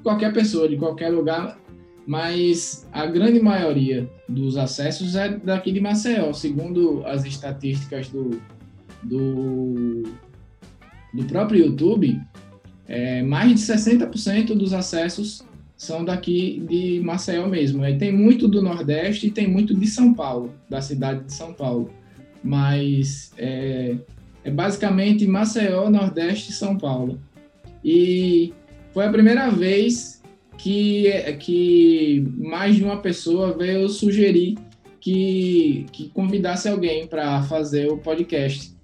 [0.02, 1.59] qualquer pessoa de qualquer lugar
[2.10, 8.30] mas a grande maioria dos acessos é daqui de Maceió, segundo as estatísticas do,
[9.00, 10.02] do,
[11.14, 12.20] do próprio YouTube,
[12.88, 15.44] é, mais de 60% dos acessos
[15.76, 17.86] são daqui de Maceió mesmo.
[17.86, 21.52] E tem muito do Nordeste e tem muito de São Paulo, da cidade de São
[21.52, 21.92] Paulo.
[22.42, 23.94] Mas é,
[24.42, 27.20] é basicamente Maceió, Nordeste e São Paulo.
[27.84, 28.52] E
[28.92, 30.19] foi a primeira vez
[30.62, 34.58] que, que mais de uma pessoa veio sugerir
[35.00, 38.76] que, que convidasse alguém para fazer o podcast.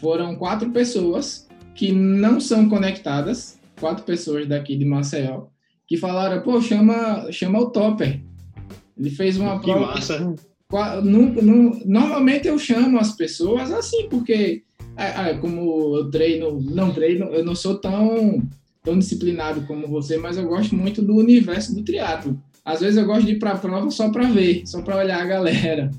[0.00, 5.44] Foram quatro pessoas que não são conectadas, quatro pessoas daqui de Maceió,
[5.86, 8.20] que falaram, pô, chama, chama o Topper.
[8.98, 9.86] Ele fez uma que prova.
[9.86, 10.34] massa.
[11.86, 14.64] normalmente eu chamo as pessoas assim, porque
[14.96, 18.42] é, é, como eu treino, não treino, eu não sou tão
[18.82, 22.40] tão disciplinado como você, mas eu gosto muito do universo do triatlo.
[22.64, 25.20] Às vezes eu gosto de ir para a prova só para ver, só para olhar
[25.20, 25.90] a galera.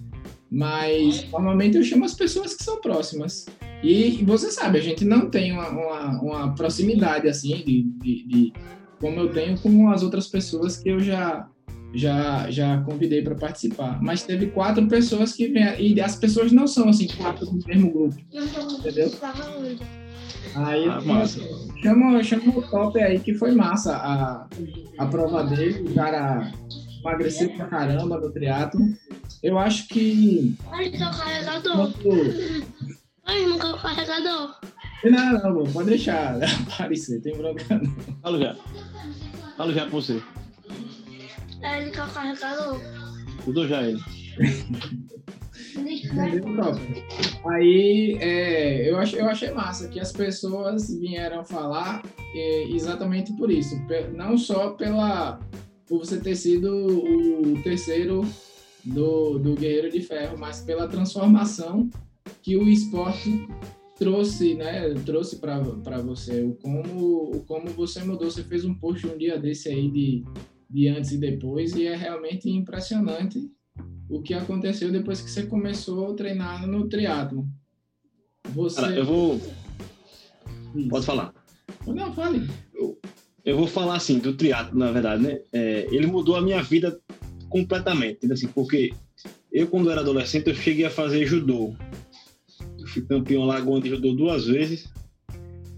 [0.49, 3.45] Mas normalmente eu chamo as pessoas que são próximas.
[3.83, 8.53] E você sabe, a gente não tem uma, uma, uma proximidade assim de, de, de,
[8.99, 11.47] como eu tenho com as outras pessoas que eu já
[11.93, 14.01] já já convidei para participar.
[14.01, 17.91] Mas teve quatro pessoas que vieram e as pessoas não são assim quatro do mesmo
[17.91, 19.09] grupo, entendeu?
[20.55, 21.25] Aí ah,
[21.81, 24.47] chama, chama o top aí que foi massa a,
[24.97, 26.51] a prova dele, o cara
[26.99, 28.81] emagreceu pra caramba no triatlo.
[29.41, 30.55] Eu acho que.
[30.71, 31.93] Ai, seu carregador.
[33.25, 34.55] Ai, nunca o carregador.
[35.03, 36.37] Não, não, não, pode deixar
[36.73, 37.55] aparecer, tem não.
[38.21, 38.55] Fala já.
[39.57, 40.21] Fala já pra você.
[41.61, 42.79] É, ele quer o carregador.
[43.43, 43.99] Tudo já ele.
[47.49, 52.03] Aí é, eu, ach, eu achei massa que as pessoas vieram falar
[52.35, 53.75] é, exatamente por isso.
[54.13, 55.39] Não só pela,
[55.87, 58.21] por você ter sido o terceiro
[58.83, 61.89] do, do Guerreiro de Ferro, mas pela transformação
[62.41, 63.47] que o esporte
[63.97, 64.93] trouxe, né?
[65.05, 65.59] Trouxe para
[65.99, 66.41] você.
[66.41, 68.31] O como, o como você mudou.
[68.31, 70.23] Você fez um post um dia desse aí de,
[70.69, 73.51] de antes e depois, e é realmente impressionante
[74.11, 77.47] o que aconteceu depois que você começou a treinar no triatlo.
[78.49, 78.81] Você...
[78.81, 79.41] Cara, eu vou.
[80.75, 80.89] Isso.
[80.89, 81.33] Pode falar.
[81.87, 82.47] Não, fale.
[82.73, 82.99] Eu,
[83.45, 85.39] eu vou falar assim do triatlo, na verdade, né?
[85.53, 86.99] É, ele mudou a minha vida
[87.47, 88.93] completamente, assim, porque
[89.51, 91.73] eu quando era adolescente eu cheguei a fazer judô.
[92.77, 94.91] Eu fui campeão lagoa de judô duas vezes,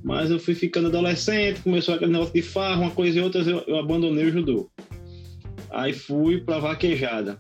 [0.04, 3.60] mas eu fui ficando adolescente, começou aquele negócio de farra, uma coisa e outra, eu,
[3.68, 4.72] eu abandonei o judô.
[5.70, 7.40] Aí fui para vaquejada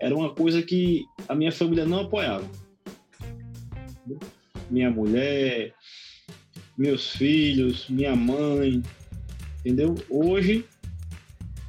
[0.00, 2.44] era uma coisa que a minha família não apoiava.
[4.70, 5.74] Minha mulher,
[6.76, 8.82] meus filhos, minha mãe,
[9.60, 9.94] entendeu?
[10.10, 10.64] Hoje,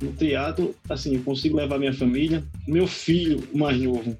[0.01, 2.43] no teatro, assim, eu consigo levar minha família.
[2.67, 4.17] Meu filho mais novo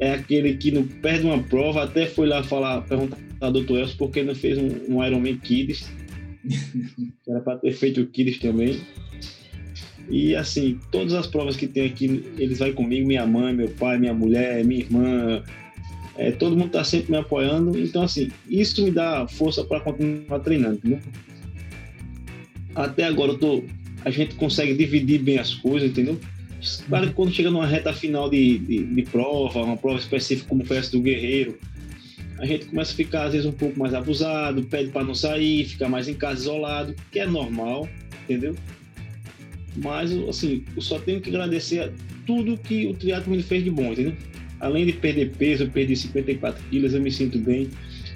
[0.00, 3.96] é aquele que não perde uma prova, até foi lá falar, perguntar ao doutor Elcio
[3.96, 5.88] por que não fez um, um Ironman Kids.
[7.28, 8.80] Era para ter feito o Kids também.
[10.12, 13.98] E assim, todas as provas que tem aqui, eles vão comigo, minha mãe, meu pai,
[13.98, 15.42] minha mulher, minha irmã,
[16.18, 17.78] é, todo mundo está sempre me apoiando.
[17.78, 20.80] Então, assim, isso me dá força para continuar treinando.
[20.84, 21.00] Né?
[22.74, 23.64] Até agora, tô,
[24.04, 26.20] a gente consegue dividir bem as coisas, entendeu?
[26.86, 30.62] Claro que quando chega numa reta final de, de, de prova, uma prova específica como
[30.62, 31.58] foi essa do Guerreiro,
[32.38, 35.64] a gente começa a ficar, às vezes, um pouco mais abusado, pede para não sair,
[35.64, 37.88] ficar mais em casa isolado, que é normal,
[38.24, 38.54] entendeu?
[39.76, 41.90] Mas, assim, eu só tenho que agradecer a
[42.26, 44.14] tudo que o triatlo me fez de bom, entendeu?
[44.60, 47.68] Além de perder peso, eu perdi 54 quilos, eu me sinto bem.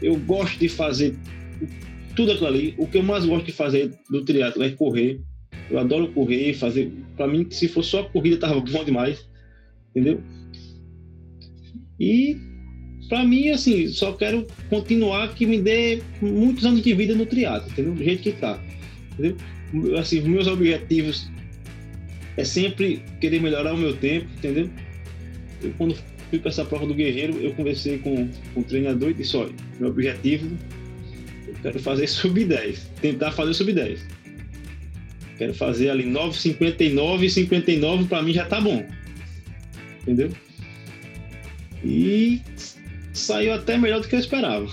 [0.02, 1.16] Eu gosto de fazer
[2.14, 2.74] tudo aquilo ali.
[2.78, 5.20] O que eu mais gosto de fazer do triatlo é correr.
[5.70, 6.92] Eu adoro correr, fazer.
[7.16, 9.26] Para mim, se fosse só corrida, tava bom demais,
[9.90, 10.20] entendeu?
[11.98, 12.36] E
[13.08, 17.70] para mim, assim, só quero continuar que me dê muitos anos de vida no triatlo,
[17.70, 17.94] entendeu?
[17.94, 18.60] Do jeito que tá,
[19.12, 19.36] entendeu?
[19.98, 21.28] Assim, meus objetivos
[22.36, 24.70] é sempre querer melhorar o meu tempo, entendeu?
[25.62, 25.96] Eu, quando
[26.30, 29.52] fui para essa prova do Guerreiro, eu conversei com, com o treinador e disse: olha,
[29.80, 30.56] meu objetivo,
[31.46, 34.00] eu quero fazer sub-10, tentar fazer sub-10.
[35.38, 38.86] Quero fazer ali 9,59 e 59 para mim já tá bom.
[40.02, 40.30] Entendeu?
[41.84, 42.40] E
[43.12, 44.66] saiu até melhor do que eu esperava.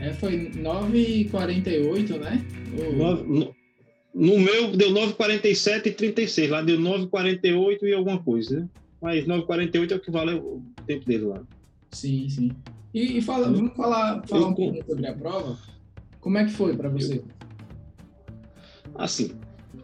[0.00, 2.44] É, foi 9,48, né?
[2.76, 2.96] O...
[2.96, 3.54] 9,
[4.14, 6.50] no meu deu 9,47 e 36.
[6.50, 8.68] Lá deu 9,48 e alguma coisa, né?
[9.00, 11.42] Mas 9,48 é o que vale o tempo dele lá.
[11.90, 12.50] Sim, sim.
[12.92, 15.58] E, e fala, vamos falar, falar um pouco sobre a prova.
[16.20, 17.22] Como é que foi para você?
[18.94, 19.32] Assim,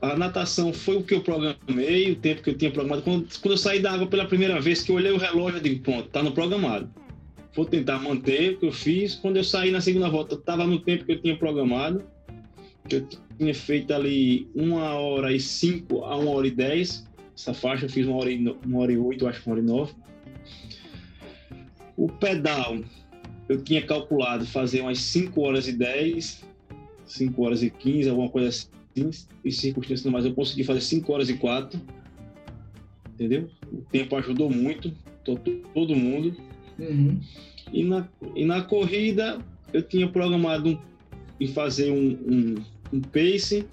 [0.01, 3.03] a natação foi o que eu programei, o tempo que eu tinha programado.
[3.03, 5.63] Quando, quando eu saí da água pela primeira vez, que eu olhei o relógio, eu
[5.63, 6.89] digo, pronto, tá no programado.
[7.55, 9.17] Vou tentar manter o que eu fiz.
[9.17, 12.05] Quando eu saí na segunda volta, estava no tempo que eu tinha programado
[12.89, 13.07] eu
[13.41, 17.09] tinha feito ali uma hora e cinco a uma hora e dez.
[17.35, 19.65] Essa faixa eu fiz uma hora e, uma hora e oito, acho que uma hora
[19.65, 19.95] e nove.
[21.97, 22.79] O pedal
[23.49, 26.45] eu tinha calculado fazer umas 5 horas e 10,
[27.07, 28.69] 5 horas e 15, alguma coisa assim.
[29.43, 31.81] Em circunstâncias mais, eu consegui fazer 5 horas e 4.
[33.15, 33.49] Entendeu?
[33.73, 34.93] O tempo ajudou muito,
[35.25, 36.37] todo mundo.
[36.79, 37.19] Uhum.
[37.73, 39.39] E, na, e na corrida
[39.73, 40.79] eu tinha programado um,
[41.39, 42.55] e fazer um, um
[42.93, 43.67] um pace.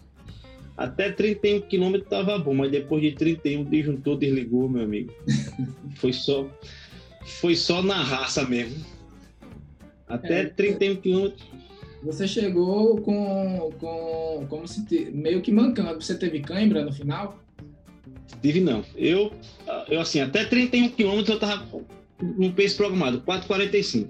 [0.75, 5.11] Até 31 km estava bom, mas depois de 31 o disjuntor desligou, meu amigo.
[5.97, 6.47] foi só
[7.25, 8.85] foi só na raça mesmo.
[10.07, 11.33] Até é, 31 km.
[12.03, 16.01] Você chegou com, com como se te, meio que mancando.
[16.01, 17.37] Você teve cãibra no final?
[18.41, 18.83] Tive não.
[18.95, 19.31] Eu,
[19.89, 21.67] eu assim, até 31 km eu tava
[22.21, 24.09] no pace programado, 4,45.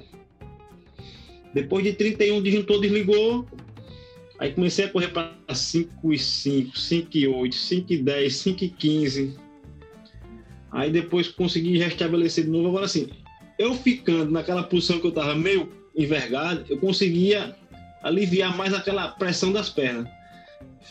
[1.53, 3.47] Depois de 31 o disjuntor desligou,
[4.39, 8.63] Aí comecei a correr para 5 e 5, 5 e 8, 5 e 10, 5
[8.63, 9.37] e 15.
[10.71, 12.67] Aí depois consegui restabelecer de novo.
[12.67, 13.09] Agora assim,
[13.57, 17.55] eu ficando naquela posição que eu estava meio envergado, eu conseguia
[18.03, 20.07] aliviar mais aquela pressão das pernas.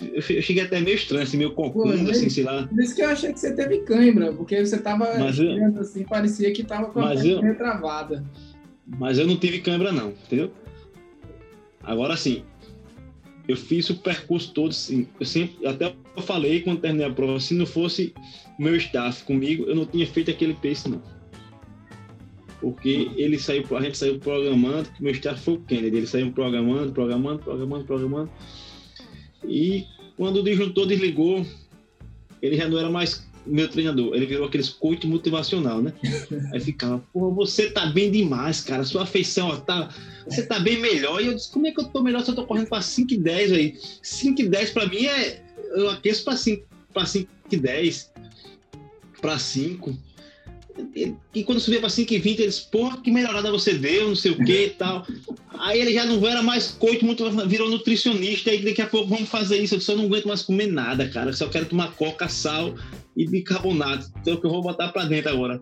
[0.00, 2.66] Eu cheguei até meio estranho, assim, meio confuso, assim, sei lá.
[2.66, 6.52] Por isso que eu achei que você teve cãibra, porque você tava eu, assim, parecia
[6.52, 8.24] que tava com a perna travada.
[8.86, 10.50] Mas eu não tive cãibra não, entendeu?
[11.82, 12.42] Agora sim,
[13.48, 17.38] eu fiz o percurso todo, assim, eu sempre, até eu falei quando terminei a prova,
[17.38, 18.12] se não fosse
[18.58, 21.00] o meu staff comigo, eu não tinha feito aquele pace, não.
[22.60, 26.32] Porque ele saiu, a gente saiu programando, que meu staff foi o Kennedy, ele saiu
[26.32, 28.30] programando, programando, programando, programando.
[29.44, 29.84] E
[30.16, 31.46] quando o disjuntor desligou,
[32.42, 35.92] ele já não era mais meu treinador, ele virou aqueles coach motivacional, né?
[36.52, 39.88] Aí ficava, pô, você tá bem demais, cara, sua afeição, ó, tá,
[40.26, 41.20] você tá bem melhor.
[41.20, 43.14] E eu disse, como é que eu tô melhor se eu tô correndo pra 5
[43.14, 43.78] e 10 aí?
[44.02, 45.42] 5 e 10 pra mim é,
[45.74, 48.12] eu aqueço pra 5, pra 5 e 10,
[49.20, 49.96] pra 5.
[51.34, 54.32] E quando subia para 5 e 20, eles, porra, que melhorada você deu, não sei
[54.32, 55.06] o que e tal.
[55.58, 59.28] Aí ele já não era mais coach, muito, virou nutricionista, e daqui a pouco vamos
[59.28, 59.74] fazer isso.
[59.74, 61.30] Eu eu não aguento mais comer nada, cara.
[61.30, 62.74] Eu só quero tomar coca, sal
[63.16, 64.10] e bicarbonato.
[64.20, 65.60] Então é o que eu vou botar para dentro agora.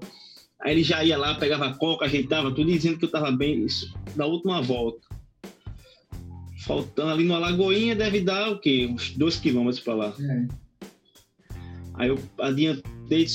[0.60, 3.64] Aí ele já ia lá, pegava a coca, ajeitava tudo, dizendo que eu tava bem.
[3.64, 5.00] Isso da última volta.
[6.64, 8.88] Faltando ali numa lagoinha, deve dar o quê?
[8.90, 10.14] Uns 2 quilômetros para lá.
[10.18, 10.46] É.
[11.94, 13.28] Aí eu adiantei e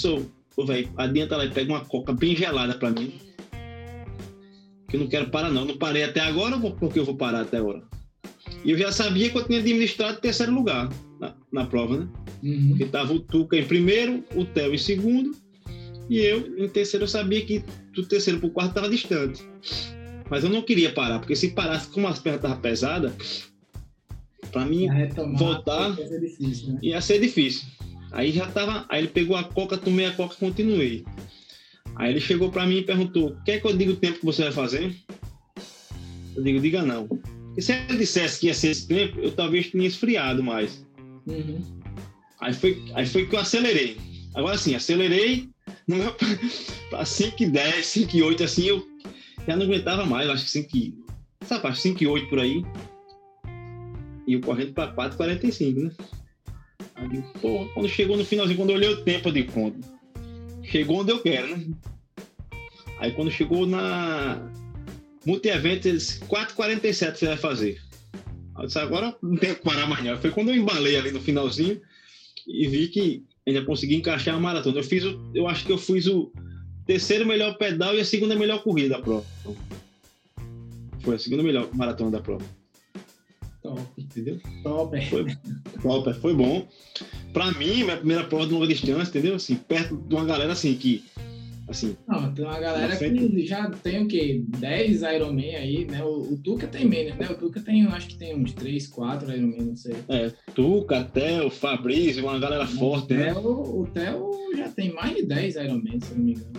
[0.59, 3.13] disse, ô, velho, adianta lá e pega uma coca bem gelada para mim.
[4.89, 5.61] que eu não quero parar, não.
[5.61, 7.83] Eu não parei até agora, porque eu vou parar até agora.
[8.63, 10.89] E eu já sabia que eu tinha administrado terceiro lugar
[11.19, 12.07] na, na prova, né?
[12.43, 12.75] Uhum.
[12.77, 15.35] Que tava o Tuca em primeiro, o Theo em segundo,
[16.09, 17.03] e eu em terceiro.
[17.03, 19.43] Eu sabia que do terceiro para o quarto estava distante.
[20.29, 23.49] Mas eu não queria parar, porque se parasse, como as pernas estavam pesadas,
[24.51, 24.87] para mim
[25.37, 26.79] voltar ia ser, difícil, né?
[26.81, 27.67] ia ser difícil.
[28.11, 28.85] Aí já tava.
[28.89, 31.05] Aí ele pegou a coca, tomei a coca e continuei.
[31.95, 34.43] Aí ele chegou para mim e perguntou: Quer que eu diga o tempo que você
[34.43, 34.95] vai fazer?
[36.35, 37.07] Eu digo: Diga não.
[37.57, 40.85] E se ele dissesse que ia ser esse tempo, eu talvez tinha esfriado mais.
[41.27, 41.61] Uhum.
[42.39, 43.97] Aí, foi, aí foi que eu acelerei.
[44.33, 45.49] Agora sim, acelerei
[46.89, 48.87] para 5 e 10, 5 e 8, assim, eu
[49.47, 50.93] já não aguentava mais, acho que 5 e...
[51.43, 52.63] Sabe, 5 e 8 por aí.
[54.27, 55.91] E eu correndo para 4,45, né?
[56.99, 57.23] Aí
[57.73, 59.79] quando chegou no finalzinho, quando eu olhei o tempo, digo, conta.
[60.63, 61.65] Chegou onde eu quero, né?
[62.99, 64.51] Aí quando chegou na
[65.25, 67.81] multi-evento, eles 4,47 você vai fazer.
[68.57, 70.17] Eu disse, agora não tem que parar mais não.
[70.17, 71.81] Foi quando eu embalei ali no finalzinho
[72.45, 74.79] e vi que ainda consegui encaixar a maratona.
[74.79, 76.31] Eu fiz o, eu acho que eu fiz o
[76.85, 79.25] terceiro melhor pedal e a segunda melhor corrida da prova.
[81.01, 82.45] Foi a segunda melhor maratona da prova.
[83.61, 83.81] Top.
[83.97, 84.39] Entendeu?
[84.63, 85.05] Top.
[85.05, 85.25] Foi,
[85.81, 86.67] top, foi bom.
[87.33, 89.35] Pra mim, minha primeira prova de longa distância, entendeu?
[89.35, 91.03] Assim, perto de uma galera assim que.
[91.67, 94.43] Assim, não, tem uma galera que já tem o quê?
[94.57, 96.03] 10 Ironman aí, né?
[96.03, 97.29] O, o, Tuca tem menos, né?
[97.29, 99.95] O Tuca tem, acho que tem uns 3, 4 Ironman, não sei.
[100.07, 103.33] É, Tuca, Theo, Fabrício, uma galera forte, né?
[103.35, 106.53] O Theo já tem mais de 10 Ironman, se não me engano.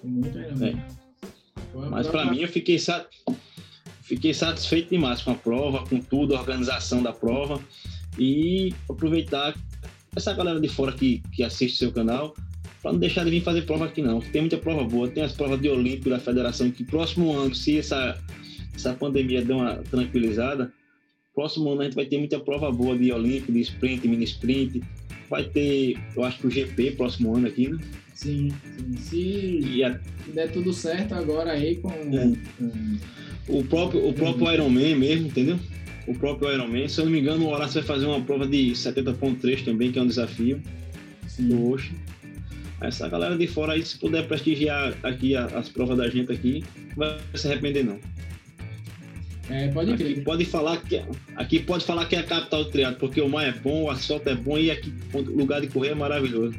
[0.00, 0.78] Tem muito Ironman.
[0.78, 1.88] É.
[1.90, 3.24] Mas pra mim, eu fiquei satisfeito
[4.04, 7.60] fiquei satisfeito demais com a prova, com tudo, a organização da prova
[8.18, 9.54] e aproveitar
[10.14, 12.34] essa galera de fora que, que assiste seu canal
[12.82, 14.20] para não deixar de vir fazer prova aqui não.
[14.20, 17.78] Tem muita prova boa, tem as provas de Olímpico da Federação que próximo ano, se
[17.78, 18.22] essa,
[18.74, 20.70] essa pandemia der uma tranquilizada,
[21.34, 24.82] próximo ano a gente vai ter muita prova boa de Olímpico, de sprint, mini sprint.
[25.30, 27.78] Vai ter, eu acho que o GP próximo ano aqui, né?
[28.14, 28.52] Sim,
[28.98, 29.62] sim.
[29.62, 29.98] Se a...
[30.34, 32.32] der tudo certo agora aí com, é.
[32.58, 32.98] com
[33.48, 35.58] o próprio, o próprio Iron Man mesmo, entendeu?
[36.06, 36.88] O próprio Iron Man.
[36.88, 39.98] Se eu não me engano, o Horácio vai fazer uma prova de 70.3 também, que
[39.98, 40.60] é um desafio
[41.26, 41.48] Sim.
[41.48, 41.76] do.
[42.80, 46.62] Essa galera de fora aí, se puder prestigiar aqui as provas da gente aqui,
[46.96, 47.98] vai se arrepender não.
[49.48, 50.24] É, pode aqui crer.
[50.24, 51.02] Pode falar que,
[51.36, 53.90] aqui pode falar que é a capital do triatlo, porque o mar é bom, o
[53.90, 56.54] asfalto é bom e aqui o lugar de correr é maravilhoso.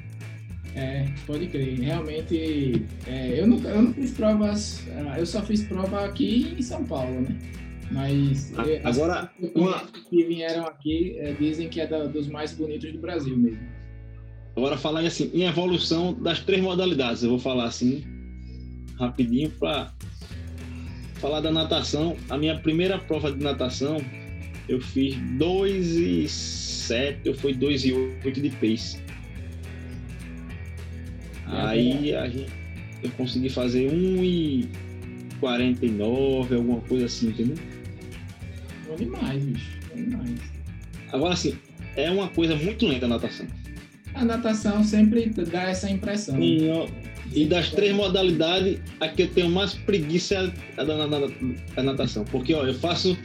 [0.76, 1.80] É, pode crer.
[1.80, 6.62] Realmente, é, eu, não, eu não fiz provas, ah, eu só fiz prova aqui em
[6.62, 7.36] São Paulo, né?
[7.92, 9.86] Mas ah, agora uma...
[10.10, 13.60] que vieram aqui é, dizem que é da, dos mais bonitos do Brasil mesmo.
[14.56, 18.04] Agora falar assim, em evolução das três modalidades, eu vou falar assim
[18.98, 19.94] rapidinho para
[21.16, 22.16] falar da natação.
[22.30, 23.98] A minha primeira prova de natação
[24.68, 29.05] eu fiz 2 e 7, eu fui 2 e 8 de pace.
[31.48, 32.52] Aí a gente,
[33.04, 37.56] eu consegui fazer 1,49, alguma coisa assim, entendeu?
[38.88, 39.80] Bom demais, bicho.
[39.90, 40.40] Bom demais.
[41.12, 41.56] Agora, assim,
[41.96, 43.46] é uma coisa muito lenta a natação.
[44.14, 46.42] A natação sempre dá essa impressão.
[46.42, 46.70] E,
[47.34, 50.96] e das três modalidades, a que eu tenho mais preguiça é a da,
[51.76, 52.24] a natação.
[52.26, 53.18] Porque, ó, eu faço,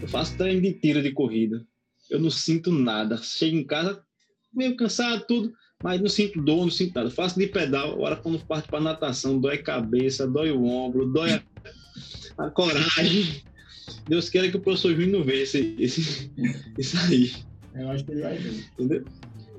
[0.00, 1.66] eu faço treino de tiro de corrida.
[2.10, 3.16] Eu não sinto nada.
[3.16, 4.00] Chego em casa
[4.52, 5.52] meio cansado, tudo
[5.84, 7.10] mas não sinto dor, não sinto nada.
[7.10, 11.32] Faço de pedal, agora quando parte para natação, dói a cabeça, dói o ombro, dói
[11.32, 11.42] a,
[12.38, 13.42] a coragem.
[14.08, 16.32] Deus queira que o professor Júnior não veja esse, esse,
[16.78, 17.34] isso aí.
[17.74, 18.64] Eu acho que ele vai ver.
[18.72, 19.04] Entendeu?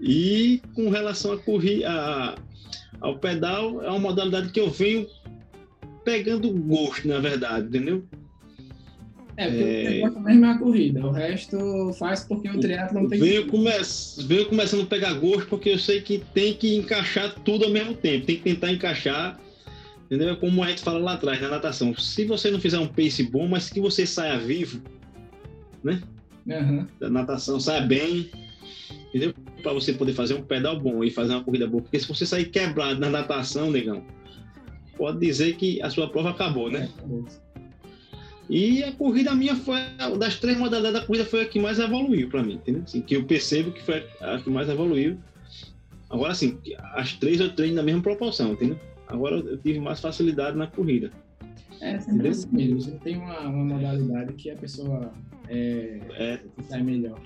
[0.02, 2.36] E com relação a correr, a,
[3.00, 5.06] ao pedal, é uma modalidade que eu venho
[6.04, 8.04] pegando gosto, na verdade, entendeu?
[9.38, 10.08] É, porque é...
[10.08, 13.70] o mesmo é a corrida, o resto faz porque o triatlo não tem venho, come...
[14.26, 17.94] venho começando a pegar gosto porque eu sei que tem que encaixar tudo ao mesmo
[17.94, 19.38] tempo, tem que tentar encaixar,
[20.06, 20.38] entendeu?
[20.38, 23.48] Como a gente fala lá atrás na natação, se você não fizer um pace bom,
[23.48, 24.82] mas que você saia vivo,
[25.84, 26.02] né?
[26.48, 26.88] Uhum.
[27.00, 28.30] Da natação saia bem,
[29.10, 29.34] entendeu?
[29.62, 32.26] Para você poder fazer um pedal bom e fazer uma corrida boa, porque se você
[32.26, 34.02] sair quebrado na natação, negão,
[34.96, 36.84] pode dizer que a sua prova acabou, né?
[36.84, 37.26] É, acabou.
[38.50, 39.80] E a corrida minha foi,
[40.20, 42.84] das três modalidades da corrida, foi a que mais evoluiu para mim, entendeu?
[42.84, 45.18] Assim, que eu percebo que foi a que mais evoluiu.
[46.10, 46.60] Agora, assim,
[46.94, 48.80] as três eu treino na mesma proporção, entendeu?
[49.08, 51.12] Agora eu tive mais facilidade na corrida.
[51.82, 52.82] É, sempre assim mesmo.
[52.82, 55.12] Você tem uma, uma modalidade que a pessoa
[55.50, 56.40] é, é,
[56.70, 57.20] sai melhor.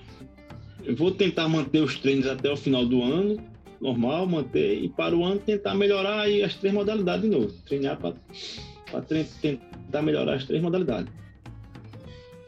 [0.82, 3.38] Eu vou tentar manter os treinos até o final do ano,
[3.80, 7.52] normal, manter, e para o ano tentar melhorar aí as três modalidades de novo.
[7.66, 8.14] Treinar para
[8.90, 9.02] para
[9.90, 11.12] tentar melhorar as três modalidades.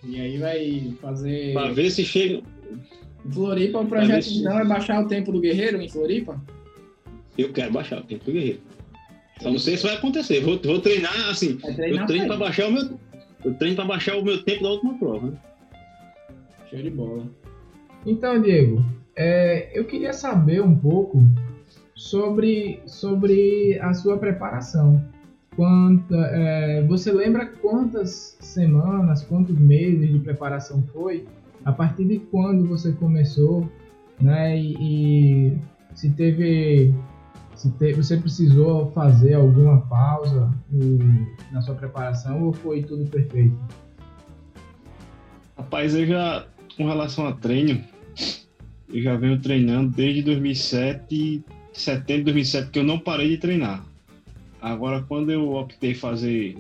[0.04, 1.52] E aí vai fazer.
[1.52, 2.42] Para ver se chega.
[3.24, 4.38] Em Floripa, o projeto se...
[4.38, 6.40] então é baixar o tempo do guerreiro em Floripa?
[7.36, 8.60] Eu quero baixar o tempo do guerreiro.
[9.40, 10.40] Só não sei se vai acontecer.
[10.40, 11.56] Vou, vou treinar assim.
[11.56, 12.98] Treinar eu treino para baixar o meu.
[13.44, 15.30] Eu treino para baixar o meu tempo da última prova.
[15.30, 15.38] Né?
[16.70, 17.26] Show de bola.
[18.06, 18.84] Então, Diego,
[19.16, 21.22] é, eu queria saber um pouco
[21.94, 25.02] sobre, sobre a sua preparação.
[25.56, 31.26] Quanta, é, você lembra quantas semanas, quantos meses de preparação foi?
[31.64, 33.70] A partir de quando você começou,
[34.20, 34.58] né?
[34.58, 35.58] E, e
[35.94, 36.94] se teve,
[37.54, 40.50] se te, você precisou fazer alguma pausa
[41.50, 43.56] na sua preparação ou foi tudo perfeito?
[45.56, 46.46] Rapaz, eu já,
[46.76, 47.84] com relação a treino,
[48.88, 51.44] eu já venho treinando desde 2007,
[51.74, 53.91] setembro de 2007, que eu não parei de treinar.
[54.62, 56.56] Agora, quando eu optei fazer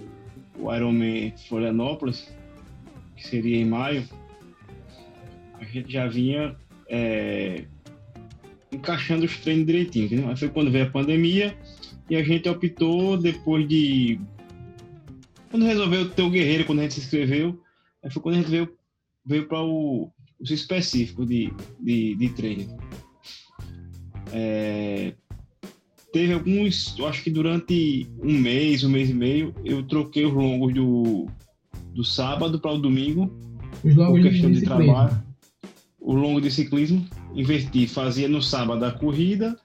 [0.58, 2.28] o Ironman Florianópolis,
[3.16, 4.04] que seria em maio,
[5.60, 6.56] a gente já vinha
[6.88, 7.64] é,
[8.72, 10.28] encaixando os treinos direitinho?
[10.28, 11.56] Aí foi quando veio a pandemia
[12.10, 14.18] e a gente optou depois de.
[15.48, 17.62] Quando resolveu ter o Guerreiro, quando a gente se inscreveu,
[18.10, 18.76] foi quando a gente veio,
[19.24, 22.76] veio para o, o específico de, de, de treino.
[24.32, 25.14] É,
[26.12, 30.32] teve alguns, eu acho que durante um mês, um mês e meio, eu troquei os
[30.32, 31.26] longos do,
[31.94, 33.32] do sábado para o domingo,
[33.82, 35.22] os longos por questão de, de trabalho.
[35.98, 39.56] O longo de ciclismo, inverti, fazia no sábado a corrida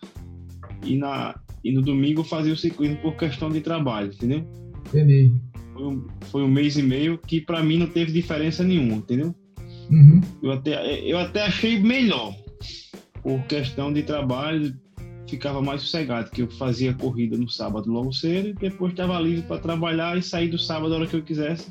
[0.83, 4.45] e, na, e no domingo fazia o ciclismo por questão de trabalho, entendeu?
[4.87, 5.31] Entendi.
[5.73, 9.35] Foi um, foi um mês e meio que para mim não teve diferença nenhuma, entendeu?
[9.89, 10.21] Uhum.
[10.41, 12.35] Eu, até, eu até achei melhor
[13.23, 14.73] por questão de trabalho,
[15.27, 19.43] ficava mais sossegado, que eu fazia corrida no sábado logo cedo e depois estava livre
[19.43, 21.67] para trabalhar e sair do sábado a hora que eu quisesse.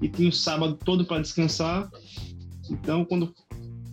[0.00, 1.90] E tinha o sábado todo para descansar.
[2.70, 3.34] Então, quando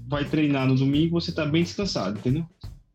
[0.08, 2.46] vai treinar no domingo, você está bem descansado, entendeu?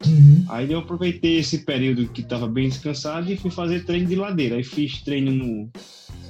[0.06, 0.44] Uhum.
[0.48, 4.56] Aí eu aproveitei esse período que estava bem descansado e fui fazer treino de ladeira.
[4.56, 5.70] Aí fiz treino no.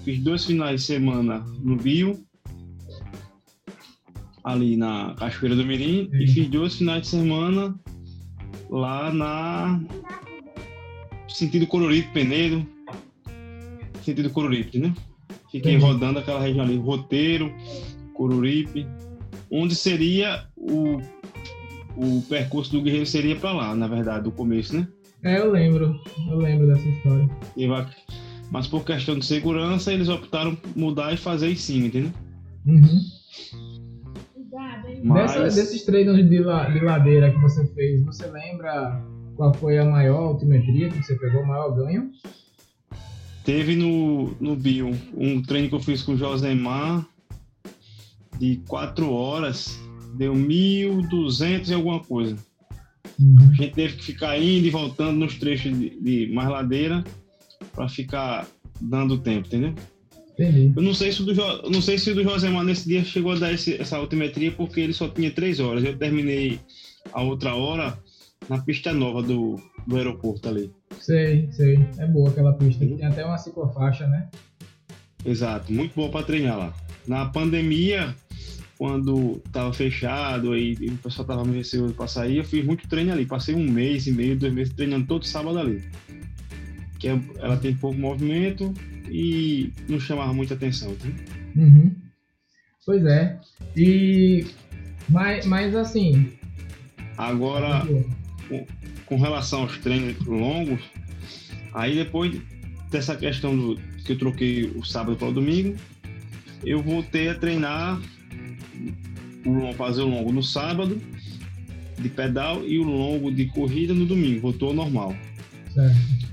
[0.04, 2.22] Fiz dois finais de semana no Bio,
[4.44, 6.20] ali na Cachoeira do Mirim, uhum.
[6.20, 7.74] e fiz dois finais de semana
[8.74, 9.80] lá na
[11.28, 12.66] sentido Coruripe, Penedo,
[14.02, 14.92] sentido Coruripe, né?
[15.50, 15.82] Fiquei uhum.
[15.82, 17.54] rodando aquela região ali, Roteiro,
[18.14, 18.84] Coruripe,
[19.50, 21.00] onde seria o,
[21.96, 24.88] o percurso do guerreiro seria para lá, na verdade, do começo, né?
[25.22, 25.98] É, eu lembro,
[26.28, 27.30] eu lembro dessa história.
[28.50, 32.12] Mas por questão de segurança, eles optaram mudar e fazer em cima, entendeu?
[32.66, 33.00] Uhum.
[35.04, 35.34] Mas...
[35.34, 39.04] Dessa, desses treinos de, la, de ladeira que você fez, você lembra
[39.36, 42.10] qual foi a maior altimetria que você pegou, o maior ganho?
[43.44, 47.06] Teve no, no Bio um treino que eu fiz com o Josemar
[48.38, 49.78] de 4 horas,
[50.14, 52.38] deu 1.200 e alguma coisa.
[53.20, 53.50] Uhum.
[53.50, 57.04] A gente teve que ficar indo e voltando nos trechos de, de mais ladeira
[57.74, 58.46] para ficar
[58.80, 59.74] dando tempo, entendeu?
[60.34, 60.72] Entendi.
[60.76, 61.34] Eu não sei se o do,
[61.70, 64.92] não sei se do Josemar nesse dia chegou a dar esse, essa altimetria porque ele
[64.92, 65.84] só tinha três horas.
[65.84, 66.60] Eu terminei
[67.12, 67.96] a outra hora
[68.48, 70.72] na pista nova do, do aeroporto ali.
[71.00, 71.78] Sei, sei.
[71.98, 72.84] É boa aquela pista.
[72.84, 74.28] Tem até uma ciclofaixa, né?
[75.24, 76.74] Exato, muito boa para treinar lá.
[77.06, 78.14] Na pandemia,
[78.76, 83.12] quando tava fechado, aí o pessoal tava me receoso para sair, eu fiz muito treino
[83.12, 83.24] ali.
[83.24, 85.82] Passei um mês e meio, dois meses treinando todo sábado ali.
[86.98, 88.74] Que é, ela tem pouco movimento,
[89.14, 90.92] e não chamava muita atenção.
[90.96, 91.06] Tá?
[91.54, 91.94] Uhum.
[92.84, 93.38] Pois é.
[93.76, 94.44] E
[95.08, 96.32] mas, mas assim.
[97.16, 97.86] Agora,
[98.48, 98.66] com,
[99.06, 100.80] com, relação aos treinos longos,
[101.72, 102.40] aí depois
[102.90, 105.76] dessa questão do que eu troquei o sábado para o domingo,
[106.64, 108.00] eu voltei a treinar
[109.76, 111.00] fazer o longo no sábado
[111.98, 115.14] de pedal e o longo de corrida no domingo, voltou ao normal.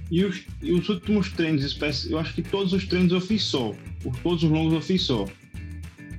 [0.09, 1.77] E os, e os últimos treinos,
[2.09, 3.73] eu acho que todos os treinos eu fiz só.
[4.01, 5.25] Por todos os longos eu fiz só.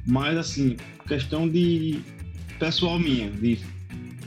[0.06, 2.00] Mas, assim, questão de
[2.58, 3.58] pessoal minha, de,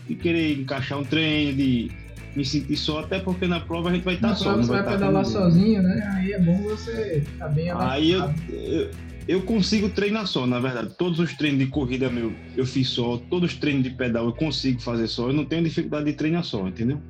[0.08, 1.92] de querer encaixar um treino, de
[2.36, 4.56] me sentir só, até porque na prova a gente vai estar tá só.
[4.56, 6.12] Você vai, vai pedalar sozinho, né?
[6.16, 7.72] Aí é bom você estar tá bem.
[7.72, 8.92] Aí eu, eu,
[9.28, 10.94] eu, consigo treinar só, na verdade.
[10.98, 14.34] Todos os treinos de corrida meu eu fiz só, todos os treinos de pedal eu
[14.34, 15.30] consigo fazer só.
[15.30, 17.02] Eu não tenho dificuldade de treinar só, entendeu?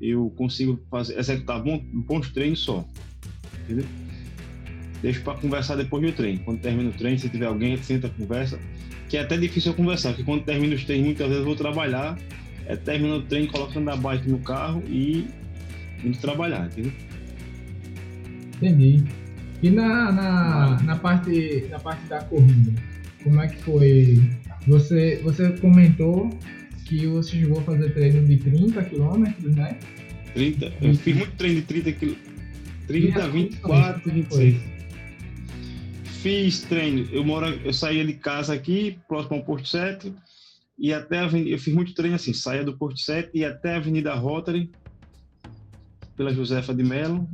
[0.00, 2.86] Eu consigo fazer, executar bons, treinos só.
[3.64, 3.86] Entendeu?
[5.02, 6.40] Deixo para conversar depois do treino.
[6.40, 8.58] Quando termina o treino, se tiver alguém, senta, conversa.
[9.08, 11.56] Que é até difícil eu conversar, porque quando termina os treinos, muitas vezes eu vou
[11.56, 12.18] trabalhar,
[12.66, 15.26] é terminando o treino, colocando a bike no carro e
[16.02, 16.92] indo trabalhar, entendeu?
[18.56, 19.04] Entendi.
[19.62, 22.72] E na, na, na, parte, na parte da corrida,
[23.22, 24.22] como é que foi?
[24.66, 26.30] Você, você comentou
[26.84, 29.24] que você chegou a fazer treino de 30 km,
[29.56, 29.78] né?
[30.34, 32.14] 30, eu fiz muito treino de 30 km.
[32.86, 34.62] 30, 24, 26.
[36.04, 40.12] Fiz treino, eu moro, eu saía de casa aqui, próximo ao Porto 7,
[40.78, 43.76] e até a eu fiz muito treino assim, saía do Porto 7 e até a
[43.76, 44.70] Avenida Rotary,
[46.16, 47.28] pela Josefa de Mello,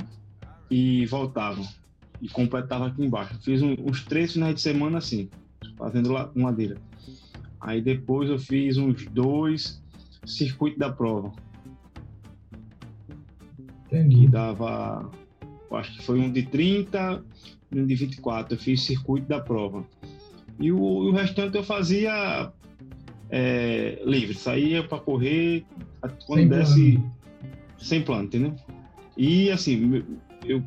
[0.69, 1.61] e voltava
[2.21, 3.37] e completava aqui embaixo.
[3.43, 5.29] Fiz um, uns três finais de semana assim,
[5.77, 6.77] fazendo lá uma ladeira.
[7.61, 9.81] Aí depois eu fiz uns dois
[10.25, 11.31] circuito da prova.
[13.85, 14.21] Entendi.
[14.21, 15.09] Que dava,
[15.71, 17.23] acho que foi um de 30
[17.71, 18.55] e um de 24.
[18.55, 19.85] Eu fiz circuito da prova.
[20.59, 22.51] E o, o restante eu fazia
[23.29, 25.65] é, livre, saía para correr
[26.25, 27.15] quando sem desse plano.
[27.77, 28.55] sem plano, entendeu?
[29.15, 30.03] E assim,
[30.45, 30.63] eu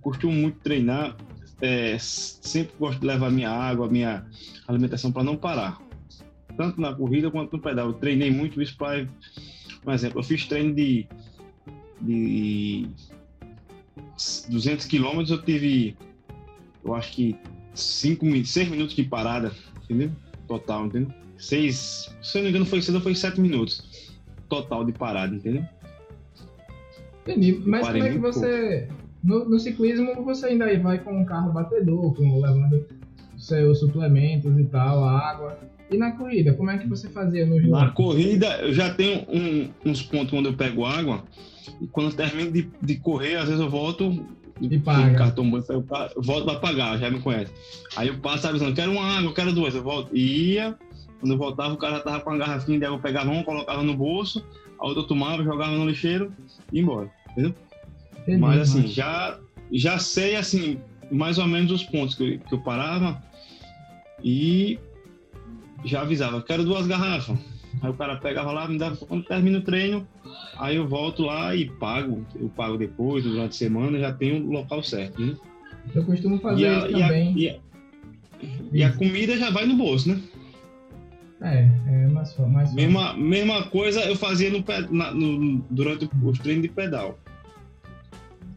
[0.00, 1.16] costumo muito treinar,
[1.60, 4.26] é, sempre gosto de levar minha água, minha
[4.66, 5.87] alimentação para não parar.
[6.58, 7.86] Tanto na corrida quanto no pedal.
[7.86, 9.08] Eu treinei muito isso para.
[9.82, 11.06] Por exemplo, eu fiz treino de,
[12.00, 12.88] de
[14.50, 15.96] 200 quilômetros, eu tive,
[16.84, 17.36] eu acho que
[17.72, 19.52] 5, 6 minutos de parada,
[19.84, 20.10] entendeu?
[20.48, 21.14] Total, entendeu?
[21.38, 25.64] Seis, se eu não me engano, foi cedo, foi 7 minutos total de parada, entendeu?
[27.22, 27.62] Entendi.
[27.64, 28.88] Mas como é que você.
[29.22, 32.86] No, no, ciclismo você ainda vai com um carro batedor, com, levando
[33.36, 35.58] seus suplementos e tal, água.
[35.90, 37.72] E na corrida, como é que você fazia no jogo?
[37.72, 41.24] Na corrida, eu já tenho um, uns pontos onde eu pego água.
[41.80, 44.24] E quando eu termino de, de correr, às vezes eu volto
[44.60, 45.16] e paga.
[45.16, 45.84] cartão banco, eu
[46.16, 47.52] volto para pagar, já me conhece.
[47.96, 49.74] Aí eu passo avisando, quero uma água, quero duas.
[49.74, 50.14] Eu volto.
[50.14, 50.76] Ia,
[51.20, 53.44] quando eu voltava, o cara já tava com a garrafinha de água, eu pegava uma,
[53.44, 54.44] colocava no bolso,
[54.78, 56.32] a outra eu tomava, jogava no lixeiro
[56.72, 57.10] e ia embora.
[57.30, 57.54] Entendeu?
[58.20, 58.92] Entendi, mas assim, mas...
[58.92, 59.38] já,
[59.72, 60.78] já sei assim,
[61.10, 63.22] mais ou menos os pontos que eu, que eu parava
[64.22, 64.78] e
[65.84, 67.38] já avisava, quero duas garrafas.
[67.80, 70.06] Aí o cara pegava lá, me dava, quando termina o treino,
[70.56, 72.26] aí eu volto lá e pago.
[72.34, 75.36] Eu pago depois, durante a semana, já tenho o local certo, né?
[75.94, 77.38] Eu costumo fazer a, isso também.
[77.38, 77.56] E a,
[78.72, 80.20] e a, comida já vai no bolso, né?
[81.40, 86.62] É, é mais, mais mesma, mesma coisa eu fazia no, na, no, durante os treinos
[86.62, 87.18] de pedal.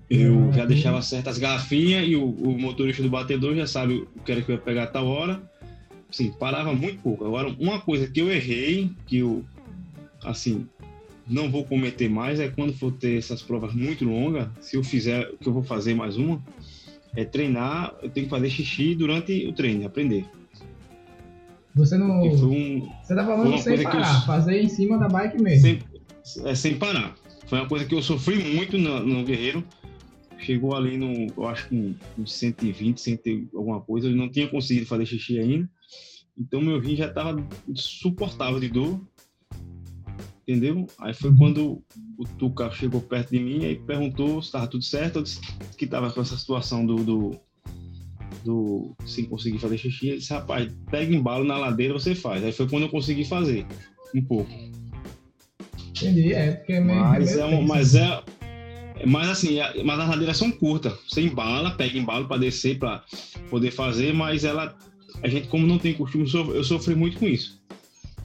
[0.09, 4.23] Eu ah, já deixava certas garrafinhas e o, o, motorista do batedor já sabe o
[4.25, 5.41] que era que eu ia pegar a tal hora.
[6.11, 7.25] Assim, parava muito pouco.
[7.25, 9.45] Agora, uma coisa que eu errei, que eu,
[10.23, 10.67] assim,
[11.25, 15.31] não vou cometer mais, é quando for ter essas provas muito longas, se eu fizer,
[15.39, 16.43] que eu vou fazer mais uma,
[17.15, 20.25] é treinar, eu tenho que fazer xixi durante o treino, aprender.
[21.73, 22.21] Você não.
[22.21, 25.79] Um, você tá falando sem parar, eu, fazer em cima da bike mesmo.
[26.23, 27.15] Sem, é, sem parar.
[27.47, 29.63] Foi uma coisa que eu sofri muito no, no Guerreiro
[30.41, 34.85] chegou ali no, eu acho que uns 120, 100 alguma coisa, eu não tinha conseguido
[34.85, 35.69] fazer xixi ainda,
[36.41, 37.35] então meu rim já estava
[37.67, 38.99] insuportável de dor,
[40.41, 40.87] entendeu?
[40.99, 41.83] Aí foi quando
[42.17, 45.39] o Tuca chegou perto de mim e perguntou se estava tudo certo, eu disse
[45.77, 47.39] que estava com essa situação do, do,
[48.43, 52.43] do, sem conseguir fazer xixi, ele disse, rapaz, pega embalo na ladeira, você faz.
[52.43, 53.65] Aí foi quando eu consegui fazer,
[54.15, 54.51] um pouco.
[55.89, 58.23] Entendi, é, porque é meio, mas, é, um, mas é,
[59.05, 60.93] mas assim, mas as ladeiras são curtas.
[61.07, 63.03] Você embala, pega embalo para descer, para
[63.49, 64.75] poder fazer, mas ela,
[65.21, 67.61] a gente, como não tem costume, eu sofri muito com isso.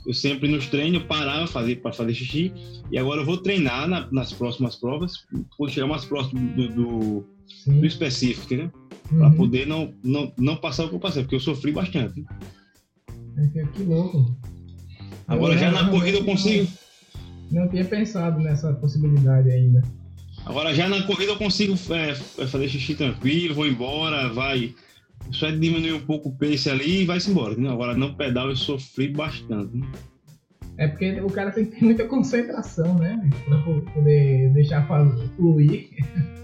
[0.06, 2.52] Eu sempre nos treinos parava fazer para fazer xixi
[2.90, 5.26] e agora eu vou treinar na, nas próximas provas,
[5.56, 7.26] quando chegar mais próximo do, do,
[7.66, 8.70] do específico, entendeu?
[9.10, 9.18] Uhum.
[9.18, 12.24] Para poder não, não, não passar o que eu passei, porque eu sofri bastante.
[13.36, 14.34] É que louco.
[15.28, 16.70] Agora eu já na corrida eu consigo.
[17.50, 19.82] Não tinha pensado nessa possibilidade ainda.
[20.44, 24.74] Agora já na corrida eu consigo é, é, fazer xixi tranquilo, vou embora, vai.
[25.30, 27.54] Só é diminuir um pouco o pace ali e vai-se embora.
[27.56, 27.68] Né?
[27.70, 29.76] Agora no pedal eu sofri bastante.
[29.76, 29.86] Né?
[30.78, 33.30] É porque o cara tem que ter muita concentração, né?
[33.46, 34.86] Pra poder deixar
[35.36, 35.88] fluir.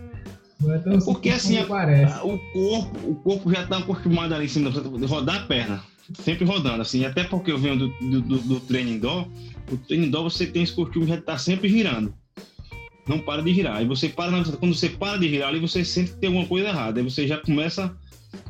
[0.61, 4.33] Não é tão é porque assim, a, a, o, corpo, o corpo já está acostumado
[4.33, 5.83] ali em cima, rodar a perna.
[6.15, 7.05] Sempre rodando, assim.
[7.05, 9.27] Até porque eu venho do, do, do, do treino indoor.
[9.71, 12.15] O treino indoor você tem esse costume já estar tá sempre girando
[13.07, 13.77] não para de girar.
[13.77, 16.69] Aí você para quando você para de girar ali, você sente que tem alguma coisa
[16.69, 17.01] errada.
[17.01, 17.95] Aí você já começa,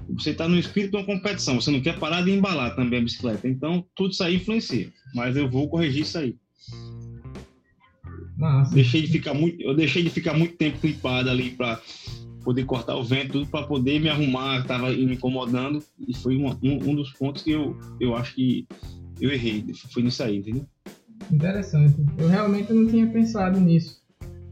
[0.08, 1.60] você está no espírito de uma competição.
[1.60, 3.48] Você não quer parar de embalar também a bicicleta.
[3.48, 4.92] Então tudo isso aí influencia.
[5.14, 6.36] Mas eu vou corrigir isso aí.
[8.36, 8.74] Massa.
[8.74, 11.80] Deixei de ficar muito, eu deixei de ficar muito tempo clipado ali para
[12.42, 16.48] poder cortar o vento, tudo para poder me arrumar, estava me incomodando e foi um,
[16.48, 18.66] um, um, dos pontos que eu, eu acho que
[19.20, 20.66] eu errei, foi nisso aí, entendeu?
[21.30, 21.94] Interessante.
[22.18, 24.02] Eu realmente não tinha pensado nisso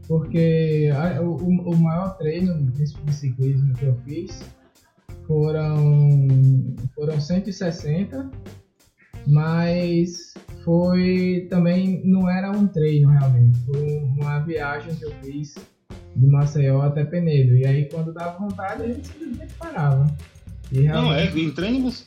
[0.07, 4.41] porque a, o, o maior treino de ciclismo que eu fiz
[5.31, 6.27] foram,
[6.93, 8.29] foram 160,
[9.27, 10.33] mas
[10.65, 15.55] foi também, não era um treino realmente, foi uma viagem que eu fiz
[16.17, 17.55] de Maceió até Penedo.
[17.55, 20.13] E aí quando dava vontade a gente simplesmente parava.
[20.69, 22.03] E Não, é, em treino você.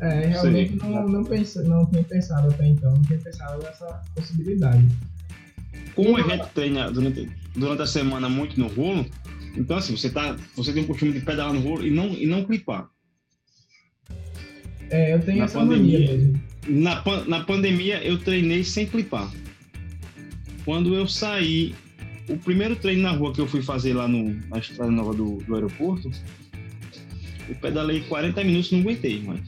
[0.00, 4.84] É, realmente não, não, pensa, não tinha pensado até então, não tinha pensado nessa possibilidade.
[5.94, 9.06] Como a gente treina durante, durante a semana muito no rolo,
[9.56, 12.26] então assim, você, tá, você tem o costume de pedalar no rolo e não, e
[12.26, 12.88] não clipar.
[14.90, 16.32] É, eu tenho na essa pandemia.
[16.68, 19.30] Na, na pandemia eu treinei sem clipar.
[20.64, 21.74] Quando eu saí,
[22.28, 25.38] o primeiro treino na rua que eu fui fazer lá no, na estrada nova do,
[25.38, 26.10] do aeroporto,
[27.48, 29.40] eu pedalei 40 minutos não aguentei, mas.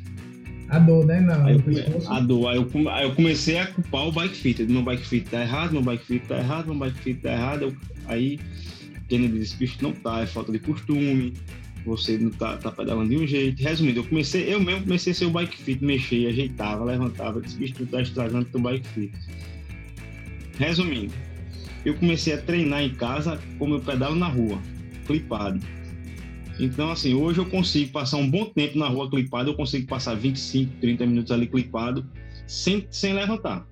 [0.69, 1.21] A dor, né?
[1.21, 1.85] Não, aí eu come...
[2.09, 2.49] A dor.
[2.49, 4.63] Aí eu, aí eu, comecei a culpar o bike fit.
[4.65, 7.63] Meu bike fit tá errado, meu bike fit tá errado, meu bike fit tá errado.
[7.63, 7.77] Eu...
[8.07, 8.41] Aí
[9.13, 11.35] Kennedy disse, não tá, é falta de costume,
[11.85, 13.63] você não tá, tá pedalando de um jeito.
[13.63, 17.75] Resumindo, eu comecei, eu mesmo comecei a ser o bike fit, mexer, ajeitava, levantava, disse,
[17.75, 19.13] tu tá estragando teu bike fit.
[20.59, 21.13] Resumindo,
[21.85, 24.59] eu comecei a treinar em casa como eu pedalo na rua,
[25.07, 25.61] clipado.
[26.59, 30.15] Então, assim, hoje eu consigo passar um bom tempo na rua clipado, eu consigo passar
[30.15, 32.09] 25, 30 minutos ali clipado,
[32.47, 33.67] sem, sem levantar.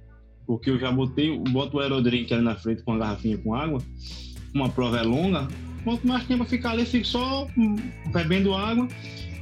[0.47, 3.81] Porque eu já botei, boto o aerodrink ali na frente com a garrafinha com água,
[4.55, 5.49] uma prova é longa,
[5.85, 7.47] quanto mais tempo eu ficar ali, fico só
[8.13, 8.89] bebendo água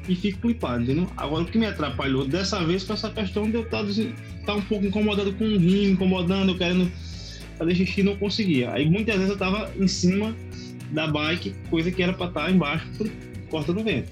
[0.08, 1.06] e fico clipado, entendeu?
[1.16, 4.12] Agora, o que me atrapalhou dessa vez foi essa questão de eu estar, estar
[4.46, 6.90] tá um pouco incomodado com o rim, incomodando, eu querendo
[7.58, 8.72] fazer xixi, não conseguia.
[8.72, 10.34] Aí muitas vezes eu estava em cima
[10.92, 13.10] da bike, coisa que era para estar tá embaixo por
[13.50, 14.10] porta do vento.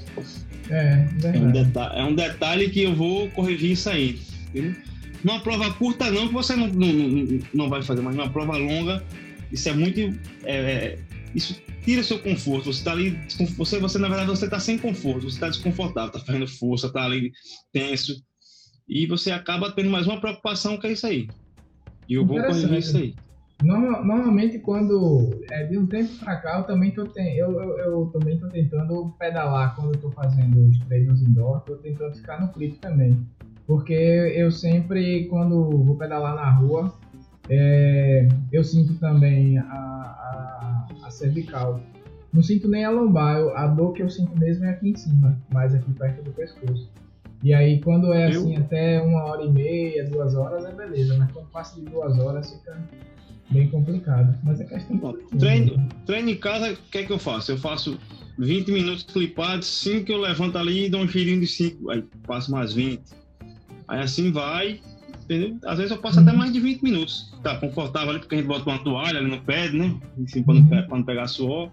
[0.68, 4.18] É, é um, detalhe, é um detalhe que eu vou corrigir isso aí.
[4.48, 4.74] Entendeu?
[5.24, 9.02] Numa prova curta não, que você não, não, não vai fazer, mas numa prova longa,
[9.52, 10.00] isso é muito.
[10.44, 10.98] É, é
[11.34, 11.54] isso
[11.86, 12.64] tira seu conforto.
[12.64, 13.16] Você está ali,
[13.56, 17.04] você, você na verdade você está sem conforto, você está desconfortável, está fazendo força, está
[17.04, 17.32] ali
[17.72, 18.20] tenso
[18.88, 21.28] e você acaba tendo mais uma preocupação que é isso aí.
[22.08, 23.14] E eu vou corrigir isso aí.
[23.62, 27.36] Normalmente quando é de um tempo para cá eu também tô ten...
[27.36, 31.76] eu, eu, eu, também tô tentando pedalar quando eu tô fazendo os treinos indoor, tô
[31.76, 33.16] tentando ficar no clipe também.
[33.66, 36.92] Porque eu sempre quando vou pedalar na rua,
[37.48, 41.80] é, eu sinto também a, a, a, cervical.
[42.32, 44.96] Não sinto nem a lombar, eu, a dor que eu sinto mesmo é aqui em
[44.96, 46.90] cima, mais aqui perto do pescoço.
[47.42, 48.60] E aí quando é assim eu...
[48.60, 52.50] até uma hora e meia, duas horas é beleza, mas quando passa de duas horas
[52.52, 52.76] fica
[53.50, 54.36] bem complicado.
[54.42, 57.52] Mas é questão de treino, treino em casa, o que é que eu faço?
[57.52, 57.98] Eu faço
[58.38, 62.50] 20 minutos clipados, 5 eu levanto ali e dou um girinho de 5, aí passo
[62.50, 63.02] mais 20.
[63.88, 64.80] Aí assim vai,
[65.26, 65.58] entendeu?
[65.64, 67.34] Às vezes eu passo até mais de 20 minutos.
[67.42, 69.94] Tá confortável ali, porque a gente bota uma toalha ali no pé, né?
[70.24, 71.70] Assim, para não, pra não pegar suor.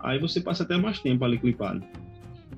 [0.00, 1.82] Aí você passa até mais tempo ali clipado.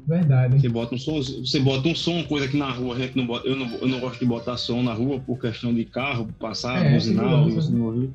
[0.07, 0.61] Verdade.
[0.61, 3.27] Você bota um som, você bota um som, coisa que na rua a gente não
[3.27, 6.29] bota, eu não, eu não gosto de botar som na rua por questão de carro,
[6.39, 8.11] passar, é, buzinar, você não ouvir.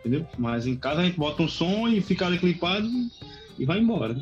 [0.00, 0.26] Entendeu?
[0.36, 2.88] Mas em casa a gente bota um som e fica ali clipado
[3.58, 4.16] e vai embora.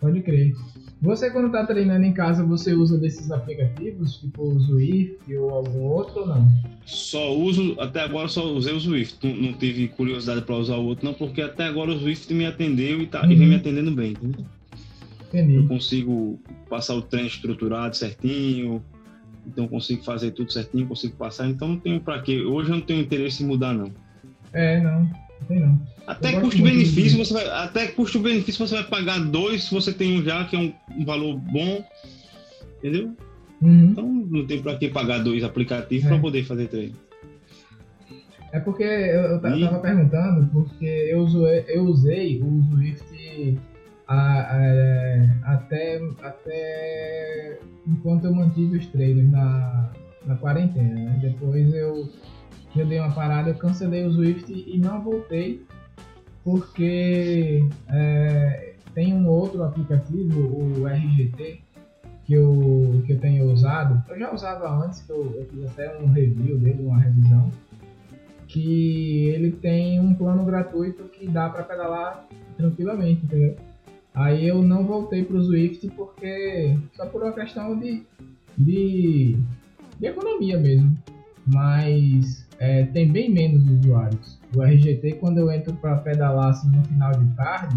[0.00, 0.54] Pode crer.
[1.02, 5.80] Você quando está treinando em casa, você usa desses aplicativos, tipo o Zwift ou algum
[5.80, 6.46] outro ou não?
[6.84, 9.26] Só uso, até agora só usei o Zwift.
[9.26, 12.44] Não, não tive curiosidade para usar o outro não, porque até agora o Zwift me
[12.44, 13.32] atendeu e, tá, uhum.
[13.32, 14.44] e vem me atendendo bem, entendeu?
[15.28, 15.54] Entendi.
[15.54, 16.38] Eu consigo
[16.68, 18.82] passar o treino estruturado certinho,
[19.46, 22.42] então consigo fazer tudo certinho, consigo passar, então não tenho para quê.
[22.42, 23.90] Hoje eu não tenho interesse em mudar não.
[24.52, 25.08] É, não.
[25.40, 25.80] Não tem não.
[26.06, 30.44] Até custo-benefício, você vai, até custo-benefício você vai pagar dois se você tem um já,
[30.44, 31.84] que é um, um valor bom.
[32.78, 33.14] Entendeu?
[33.60, 33.90] Uhum.
[33.90, 36.08] Então não tem para que pagar dois aplicativos é.
[36.08, 36.94] para poder fazer treino.
[38.52, 39.82] É porque eu, eu tava e...
[39.82, 43.58] perguntando, porque eu usei, eu usei o Swift
[44.08, 49.92] a, a, é, até, até enquanto eu mantive os treinos na,
[50.26, 50.94] na quarentena.
[50.94, 51.18] Né?
[51.22, 52.08] Depois eu
[52.78, 55.64] eu dei uma parada, eu cancelei o Swift e não voltei
[56.44, 61.60] porque é, tem um outro aplicativo, o RGT,
[62.24, 64.02] que eu, que eu tenho usado.
[64.08, 67.50] Eu já usava antes, que eu, eu fiz até um review dele, uma revisão.
[68.46, 73.56] Que ele tem um plano gratuito que dá para pedalar tranquilamente, entendeu?
[74.12, 78.02] Aí eu não voltei para o Swift porque só por uma questão de,
[78.58, 79.36] de,
[79.98, 80.96] de economia mesmo.
[81.46, 84.38] Mas é, tem bem menos usuários.
[84.54, 87.76] O RGT, quando eu entro para pedalar assim, no final de tarde,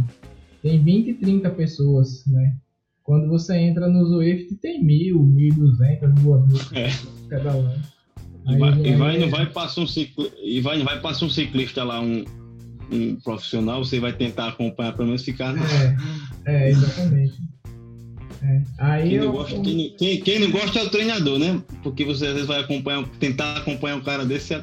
[0.61, 2.57] tem 20, 30 pessoas, né?
[3.01, 7.27] Quando você entra no Zwift, tem mil, 1.200, 2.000 é.
[7.29, 7.81] pedalando.
[8.45, 11.83] E vai, e vai, não vai passar um ciclista, e vai, vai passar um ciclista
[11.83, 12.25] lá, um,
[12.91, 15.55] um profissional, você vai tentar acompanhar, pelo menos ficar.
[16.45, 17.37] É, é exatamente.
[18.43, 18.61] É.
[18.77, 21.61] Aí quem, não eu, gosta, quem, quem, quem não gosta é o treinador, né?
[21.81, 24.61] Porque você às vezes vai acompanhar, tentar acompanhar um cara desse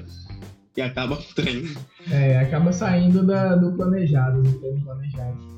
[0.76, 1.70] e acaba o treino.
[2.10, 5.50] É, acaba saindo da, do planejado, do treino planejado.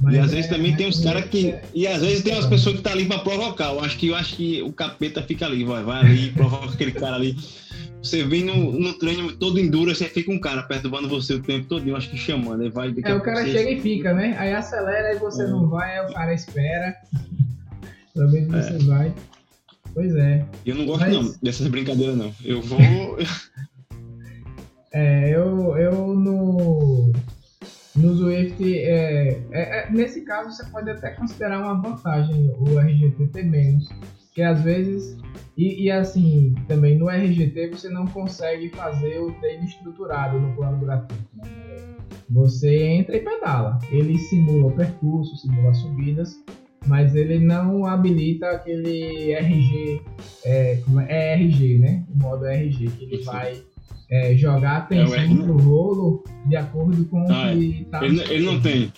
[0.00, 1.54] Mas e às é, vezes também tem os caras que.
[1.72, 3.72] E às vezes tem umas pessoas que tá ali pra provocar.
[3.72, 6.92] Eu acho que, eu acho que o capeta fica ali, vai, vai ali, provoca aquele
[6.92, 7.36] cara ali.
[8.04, 11.66] Você vem no, no treino todo enduro, você fica um cara perturbando você o tempo
[11.66, 12.62] todo, eu acho que chamando.
[12.62, 13.52] Aí vai, é, o cara você...
[13.52, 14.36] chega e fica, né?
[14.38, 15.46] Aí acelera e você é.
[15.46, 16.94] não vai, aí o cara espera.
[18.14, 18.62] Talvez é.
[18.62, 19.14] você vai.
[19.94, 20.44] Pois é.
[20.66, 21.14] Eu não gosto Mas...
[21.14, 22.30] não dessas brincadeiras não.
[22.44, 22.78] Eu vou.
[24.92, 27.10] é, eu, eu no.
[27.96, 33.44] No Swift, é, é, é, nesse caso, você pode até considerar uma vantagem o RGT
[33.44, 33.88] menos.
[34.34, 35.16] Que às vezes
[35.56, 40.84] e, e, assim, também no RGT você não consegue fazer o treino estruturado no plano
[40.84, 41.28] gratuito.
[41.36, 41.44] Né?
[42.28, 43.78] Você entra e pedala.
[43.90, 46.36] Ele simula o percurso, simula subidas,
[46.88, 50.02] mas ele não habilita aquele RG,
[50.44, 52.04] é, como é, ERG, né?
[52.12, 53.62] O modo RG, que ele vai
[54.10, 58.04] é, jogar a atenção é pro rolo de acordo com ah, o que tá.
[58.04, 58.92] Ele, ele, não tem.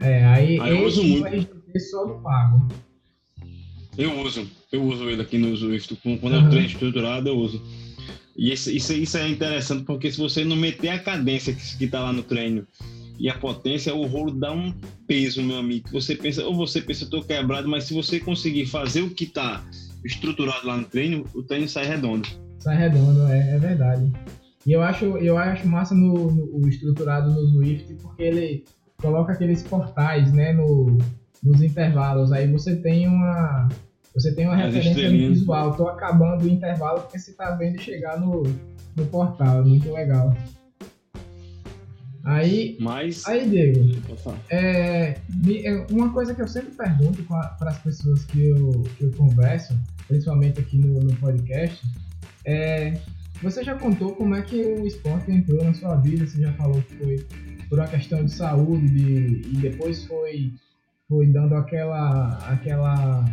[0.00, 1.26] É, aí, aí eu uso muito.
[1.26, 2.66] RGT só do pago.
[3.98, 5.94] Eu uso, eu uso ele aqui no Swift.
[6.02, 6.44] Quando uhum.
[6.44, 7.62] eu treino estruturado, eu uso.
[8.34, 12.00] E isso, isso, isso, é interessante porque se você não meter a cadência que, está
[12.00, 12.66] lá no treino
[13.18, 14.72] e a potência, o rolo dá um
[15.06, 15.90] peso, meu amigo.
[15.92, 19.24] Você pensa, ou você pensa, eu tô quebrado, mas se você conseguir fazer o que
[19.24, 19.62] está
[20.02, 22.26] estruturado lá no treino, o treino sai redondo.
[22.58, 24.10] Sai redondo, é, é verdade.
[24.66, 28.64] E eu acho, eu acho massa no, no, o estruturado no Swift porque ele
[28.96, 30.98] coloca aqueles portais, né, no,
[31.42, 32.32] nos intervalos.
[32.32, 33.68] Aí você tem uma
[34.14, 35.76] você tem uma As referência visual.
[35.76, 38.42] Tô acabando o intervalo porque você tá vendo chegar no,
[38.96, 39.60] no portal.
[39.60, 40.36] É muito legal.
[42.24, 43.26] Aí, Mas...
[43.26, 43.80] aí Diego,
[44.48, 45.16] é,
[45.64, 49.76] é, uma coisa que eu sempre pergunto para as pessoas que eu, que eu converso,
[50.06, 51.84] principalmente aqui no, no podcast,
[52.44, 52.96] é
[53.42, 56.24] você já contou como é que o esporte entrou na sua vida?
[56.24, 57.26] Você já falou que foi
[57.68, 60.52] por uma questão de saúde de, e depois foi
[61.12, 63.24] foi dando aquela, aquela,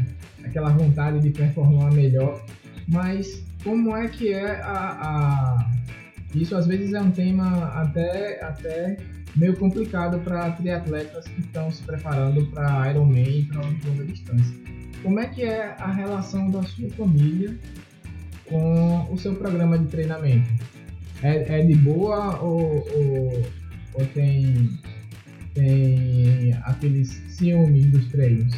[0.43, 2.45] aquela vontade de performar melhor.
[2.89, 5.71] Mas como é que é a, a...
[6.35, 8.97] Isso às vezes é um tema até, até
[9.37, 14.55] meio complicado para triatletas que estão se preparando para Ironman e para longa distância.
[15.01, 17.57] Como é que é a relação da sua família
[18.49, 20.49] com o seu programa de treinamento?
[21.23, 23.45] É, é de boa ou, ou,
[23.93, 24.69] ou tem
[25.59, 28.53] tem aqueles ciúmes dos treinos?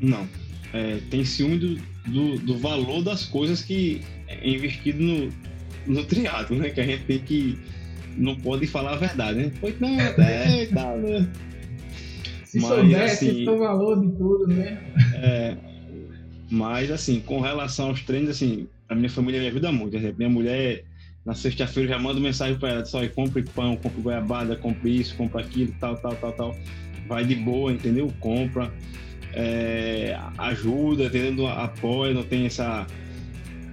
[0.00, 0.26] Não.
[0.72, 1.74] É, tem ciúme do,
[2.06, 5.32] do, do, valor das coisas que é investido no,
[5.86, 6.70] no triatlo, né?
[6.70, 7.58] Que a gente tem que.
[8.16, 9.52] Não pode falar a verdade, né?
[9.60, 11.28] Foi não, até tal, né?
[12.44, 14.78] Se mas, soubesse assim, o valor de tudo, né?
[15.14, 15.56] É,
[16.50, 19.96] mas assim, com relação aos treinos, assim, a minha família me ajuda muito.
[20.16, 20.84] Minha mulher
[21.24, 25.42] na sexta-feira já mando mensagem para ela, só compre pão, compre goiabada, compre isso, compre
[25.42, 26.56] aquilo, tal, tal, tal, tal.
[27.06, 28.12] Vai de boa, entendeu?
[28.20, 28.72] Compra,
[29.34, 31.46] é, ajuda, entendeu?
[31.46, 32.86] Apoia, não tem essa.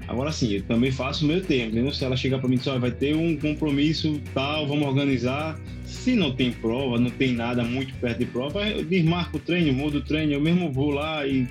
[0.07, 1.93] Agora sim, eu também faço o meu tempo, entendeu?
[1.93, 5.59] Se ela chegar para mim e vai ter um compromisso tal, vamos organizar.
[5.85, 9.71] Se não tem prova, não tem nada muito perto de prova, eu desmarco o treino,
[9.73, 11.47] mudo o treino, eu mesmo vou lá e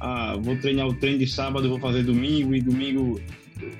[0.00, 3.20] ah, vou treinar o treino de sábado, vou fazer domingo e domingo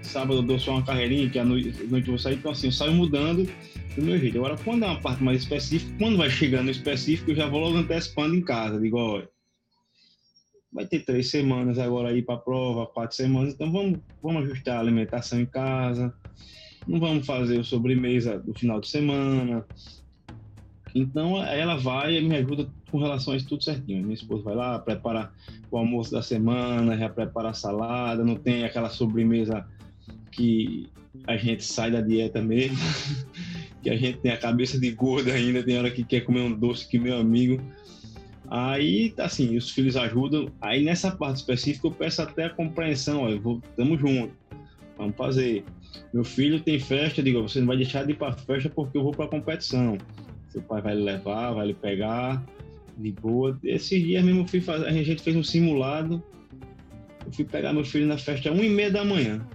[0.03, 2.68] sábado eu dou só uma carreirinha, que à noite, noite eu vou sair, então assim,
[2.68, 3.49] eu saio mudando
[3.97, 4.39] do meu jeito.
[4.39, 7.61] Agora, quando é uma parte mais específica, quando vai chegando no específico, eu já vou
[7.61, 9.28] logo antecipando em casa, digo, olha,
[10.72, 14.81] vai ter três semanas agora aí para prova, quatro semanas, então vamos, vamos ajustar a
[14.81, 16.14] alimentação em casa,
[16.87, 19.66] não vamos fazer o sobremesa do final de semana.
[20.95, 24.03] Então ela vai e me ajuda com relação a isso tudo certinho.
[24.03, 25.30] Minha esposa vai lá, prepara
[25.70, 29.66] o almoço da semana, já prepara a salada, não tem aquela sobremesa
[30.32, 30.88] que
[31.26, 32.76] a gente sai da dieta mesmo,
[33.82, 36.53] que a gente tem a cabeça de gordo ainda, tem hora que quer comer um
[36.53, 37.61] doce que meu amigo.
[38.49, 40.51] Aí, assim, os filhos ajudam.
[40.61, 44.34] Aí nessa parte específica eu peço até a compreensão, ó, vou, tamo junto,
[44.99, 45.64] vamos fazer.
[46.12, 48.99] Meu filho tem festa, eu digo, você não vai deixar de ir para festa porque
[48.99, 49.97] eu vou para competição.
[50.51, 52.44] Seu pai vai lhe levar, vai lhe pegar,
[52.96, 53.59] de boa.
[53.64, 56.22] Esses dias mesmo fui fazer, a gente fez um simulado.
[57.24, 59.46] Eu fui pegar meu filho na festa às 1 e meia da manhã.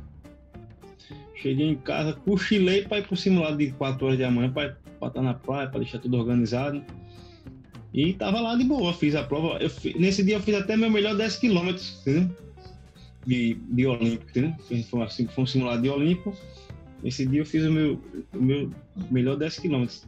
[1.35, 5.21] Cheguei em casa, cochilei para ir pro simulado de 4 horas da manhã, para estar
[5.21, 6.81] na praia, para deixar tudo organizado.
[7.93, 9.57] E tava lá de boa, fiz a prova.
[9.59, 9.69] Eu,
[9.99, 12.35] nesse dia eu fiz até meu melhor 10 quilômetros, entendeu?
[13.25, 14.55] De, de Olímpico, entendeu?
[14.89, 16.35] Foi, assim, foi um simulado de Olímpico.
[17.03, 18.01] Nesse dia eu fiz o meu,
[18.33, 18.69] o meu
[19.11, 20.05] melhor 10 quilômetros.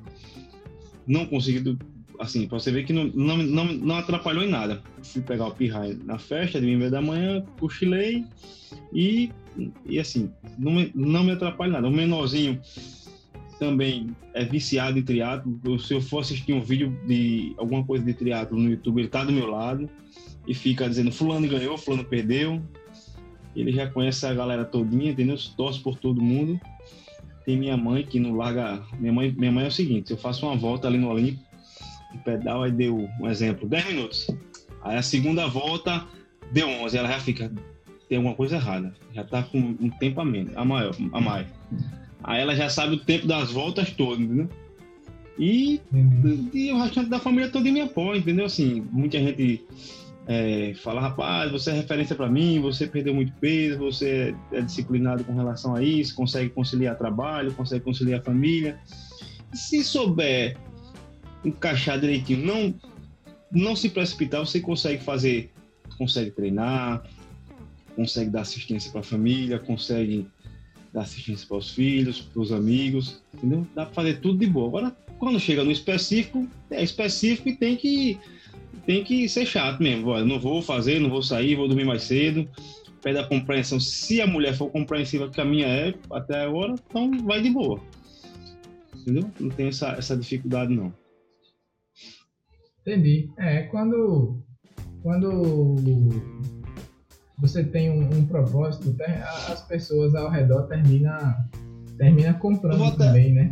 [1.07, 1.77] Não consegui,
[2.19, 4.81] assim, pra você ver que não, não, não, não atrapalhou em nada.
[5.01, 8.25] Fui pegar o pirraia na festa de meia da manhã, cochilei
[8.91, 9.31] e,
[9.85, 11.87] e assim, não me, não me atrapalha nada.
[11.87, 12.59] O menorzinho
[13.59, 15.79] também é viciado em triatlo.
[15.79, 19.23] Se eu for assistir um vídeo de alguma coisa de triatlo no YouTube, ele tá
[19.23, 19.89] do meu lado
[20.47, 22.61] e fica dizendo fulano ganhou, fulano perdeu.
[23.55, 25.35] Ele já conhece a galera todinha, entendeu?
[25.55, 26.59] Torce por todo mundo.
[27.47, 28.83] Tem minha mãe que não larga.
[28.99, 31.41] Minha mãe, minha mãe é o seguinte: eu faço uma volta ali no Olimpo,
[32.11, 34.27] de pedal, aí deu um exemplo, 10 minutos.
[34.81, 36.05] Aí a segunda volta
[36.51, 37.49] deu 11, ela já fica.
[38.09, 38.93] Tem alguma coisa errada.
[39.13, 41.47] Já tá com um tempo a menos, a maior, a mais.
[42.21, 44.49] Aí ela já sabe o tempo das voltas todas, entendeu?
[45.39, 45.79] E,
[46.53, 48.45] e o restante da família toda me apoia, entendeu?
[48.45, 49.63] Assim, muita gente
[50.27, 55.23] é, fala, rapaz, você é referência para mim, você perdeu muito peso, você é disciplinado
[55.23, 58.77] com relação a isso, consegue conciliar trabalho, consegue conciliar família.
[59.53, 60.57] Se souber
[61.45, 62.75] encaixar direitinho, não,
[63.49, 65.49] não se precipitar, você consegue fazer,
[65.97, 67.03] consegue treinar,
[67.95, 70.27] consegue dar assistência para a família, consegue
[70.93, 73.65] dar assistência para os filhos, para os amigos, entendeu?
[73.73, 74.67] Dá para fazer tudo de boa.
[74.67, 78.19] Agora, quando chega no específico, é específico e tem que
[78.87, 80.07] tem que ser chato mesmo.
[80.07, 82.49] Olha, não vou fazer, não vou sair, vou dormir mais cedo.
[83.03, 83.79] Pede a compreensão.
[83.79, 87.81] Se a mulher for compreensiva que a minha é até agora, então vai de boa.
[88.95, 89.29] Entendeu?
[89.39, 90.93] Não tem essa, essa dificuldade, não.
[92.81, 93.29] Entendi.
[93.37, 94.41] É, quando,
[95.03, 96.05] quando
[97.37, 98.95] você tem um, um propósito,
[99.49, 101.35] as pessoas ao redor terminam
[101.97, 103.51] termina comprando também, né?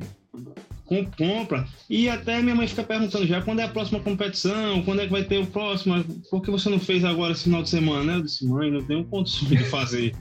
[0.86, 1.67] Compra.
[1.89, 5.11] E até minha mãe fica perguntando já quando é a próxima competição, quando é que
[5.11, 8.13] vai ter o próximo, por que você não fez agora esse final de semana?
[8.13, 10.15] Eu disse, mãe, não tenho condições de fazer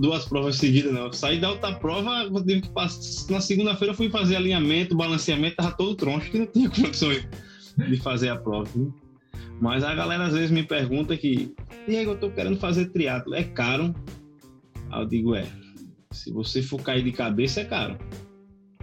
[0.00, 1.06] duas provas seguidas, não.
[1.06, 3.32] Eu saí da outra prova, eu tive que passar.
[3.32, 7.26] Na segunda-feira eu fui fazer alinhamento, balanceamento, tava todo troncho, que não tinha condições
[7.76, 8.68] de fazer a prova.
[8.74, 8.90] Né?
[9.60, 11.54] Mas a galera às vezes me pergunta que,
[11.86, 13.94] Diego, eu tô querendo fazer triatlo, é caro?
[14.90, 15.46] Aí eu digo, é.
[16.12, 17.96] Se você for cair de cabeça, é caro.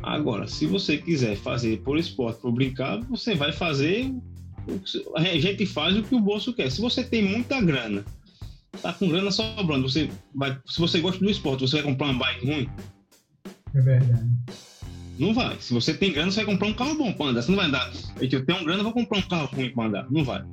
[0.03, 4.13] Agora, se você quiser fazer por esporte, por brincar, você vai fazer.
[5.15, 6.71] A gente faz o que o bolso quer.
[6.71, 8.05] Se você tem muita grana,
[8.81, 12.19] tá com grana sobrando, você vai, se você gosta do esporte, você vai comprar uma
[12.19, 12.69] bike ruim?
[13.73, 14.29] É verdade.
[15.17, 15.57] Não vai.
[15.59, 17.41] Se você tem grana, você vai comprar um carro bom para andar.
[17.41, 17.91] Você não vai andar.
[18.21, 20.11] Eu tenho grana, vou comprar um carro ruim para andar.
[20.11, 20.43] Não vai.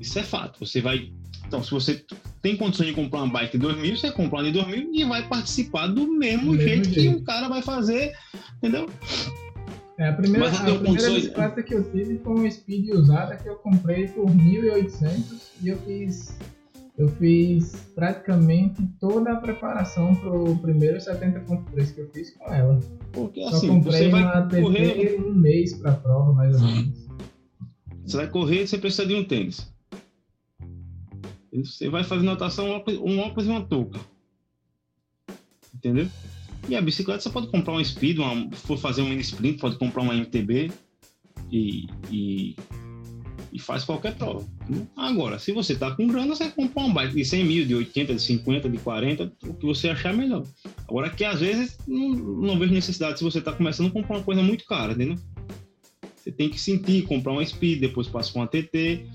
[0.00, 0.60] Isso é fato.
[0.60, 1.12] Você vai.
[1.48, 2.04] Então, se você
[2.42, 5.26] tem condições de comprar uma bike de 2000, você compra uma de 2000 e vai
[5.26, 8.12] participar do mesmo, do jeito, mesmo que o cara vai fazer,
[8.58, 8.86] entendeu?
[9.98, 11.14] É, a primeira, a primeira condições...
[11.14, 15.24] bicicleta que eu tive foi uma Speed usada que eu comprei por 1.800
[15.62, 16.36] e eu fiz
[16.98, 22.78] eu fiz praticamente toda a preparação pro primeiro 70.3 que eu fiz com ela.
[23.12, 27.08] Porque Só assim, comprei você vai uma correr um mês para prova mais ou menos.
[28.04, 29.72] Você vai correr, você precisa de um tênis.
[31.64, 34.00] Você vai fazer natação um óculos, e uma touca.
[35.74, 36.08] Entendeu?
[36.68, 39.76] E a bicicleta você pode comprar um speed, uma, for fazer um mini sprint, pode
[39.76, 40.70] comprar uma MTB
[41.50, 42.56] e, e,
[43.52, 44.46] e faz qualquer prova.
[44.96, 48.14] Agora, se você tá com grana, você compra uma bike de 100 mil, de 80,
[48.14, 50.44] de 50, de 40, o que você achar melhor.
[50.86, 54.24] Agora que às vezes não, não vejo necessidade, se você tá começando a comprar uma
[54.24, 55.16] coisa muito cara, entendeu?
[56.28, 59.06] Você tem que sentir, comprar uma speed, depois passa com uma TT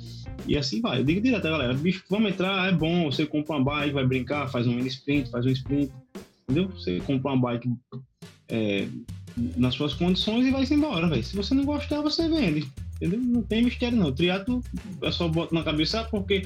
[0.47, 0.99] e assim vai.
[0.99, 4.49] Eu digo direto, galera, bicho, vamos entrar, é bom, você compra uma bike, vai brincar,
[4.49, 5.91] faz um mini sprint, faz um sprint,
[6.41, 6.69] entendeu?
[6.69, 7.69] Você compra uma bike
[8.49, 8.87] é,
[9.55, 11.23] nas suas condições e vai embora, velho.
[11.23, 13.19] Se você não gostar, você vende, entendeu?
[13.19, 14.07] Não tem mistério não.
[14.07, 14.63] O triatlo
[15.03, 16.41] é só bota na cabeça, ah, porque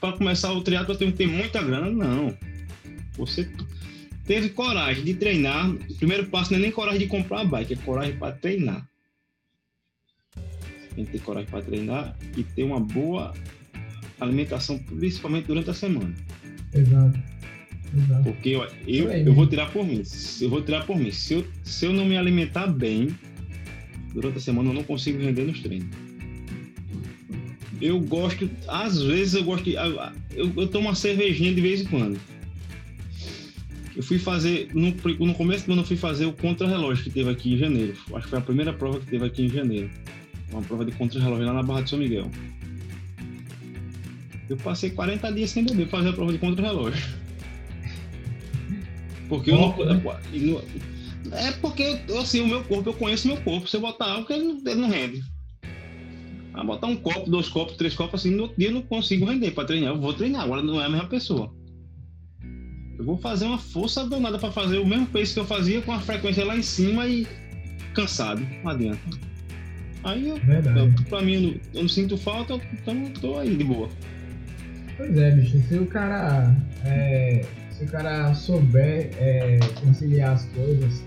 [0.00, 1.90] para começar o triatlo eu tenho que ter muita grana.
[1.90, 2.34] Não.
[3.18, 3.52] Você
[4.24, 7.74] teve coragem de treinar, o primeiro passo não é nem coragem de comprar a bike,
[7.74, 8.89] é coragem para treinar
[11.00, 13.32] tem que ter coragem para treinar e ter uma boa
[14.20, 16.14] alimentação, principalmente durante a semana.
[16.74, 17.18] Exato.
[17.96, 18.22] Exato.
[18.22, 20.02] Porque ó, eu, eu vou tirar por mim.
[20.40, 21.10] Eu vou tirar por mim.
[21.10, 23.08] Se eu, se eu não me alimentar bem,
[24.12, 25.88] durante a semana eu não consigo render nos treinos.
[27.80, 29.74] Eu gosto, às vezes eu gosto de.
[29.74, 32.20] Eu, eu tomo uma cervejinha de vez em quando.
[33.96, 34.94] Eu fui fazer, no,
[35.26, 37.94] no começo do ano eu fui fazer o contra-relógio que teve aqui em janeiro.
[38.14, 39.90] Acho que foi a primeira prova que teve aqui em janeiro
[40.50, 42.30] uma prova de contra-relógio lá na Barra de São Miguel.
[44.48, 47.02] Eu passei 40 dias sem beber fazer a prova de contra-relógio.
[49.28, 49.74] Porque eu não,
[51.32, 53.68] É porque, assim, o meu corpo, eu conheço meu corpo.
[53.68, 55.22] Se eu botar álcool, ele não, ele não rende.
[56.52, 59.26] Ah, botar um copo, dois copos, três copos, assim, no outro dia eu não consigo
[59.26, 59.94] render para treinar.
[59.94, 61.54] Eu vou treinar, agora não é a mesma pessoa.
[62.98, 65.92] Eu vou fazer uma força danada para fazer o mesmo peso que eu fazia com
[65.92, 67.26] a frequência lá em cima e
[67.94, 68.44] cansado.
[68.64, 69.29] Não adianta.
[70.02, 73.88] Aí, eu, eu, pra mim, eu não, sinto falta, então eu tô aí de boa.
[74.96, 75.60] Pois é, bicho.
[75.68, 81.02] Se o cara, é, se o cara souber é, conciliar as coisas,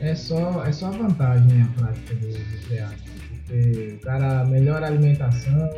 [0.00, 3.12] é só, é só vantagem a prática do, do teatro.
[3.46, 5.70] Porque o cara melhora a alimentação,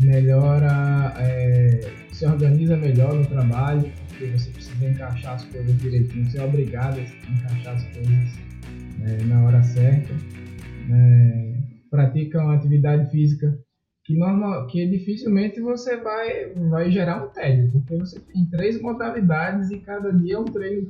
[0.00, 1.80] melhora, é,
[2.12, 6.98] se organiza melhor no trabalho, porque você precisa encaixar as coisas direitinho, você é obrigado
[6.98, 8.38] a encaixar as coisas
[9.04, 10.14] é, na hora certa.
[10.90, 11.47] É,
[11.90, 13.58] pratica uma atividade física
[14.04, 19.70] que, normal, que dificilmente você vai, vai gerar um tédio, porque você tem três modalidades
[19.70, 20.86] e cada dia é um treino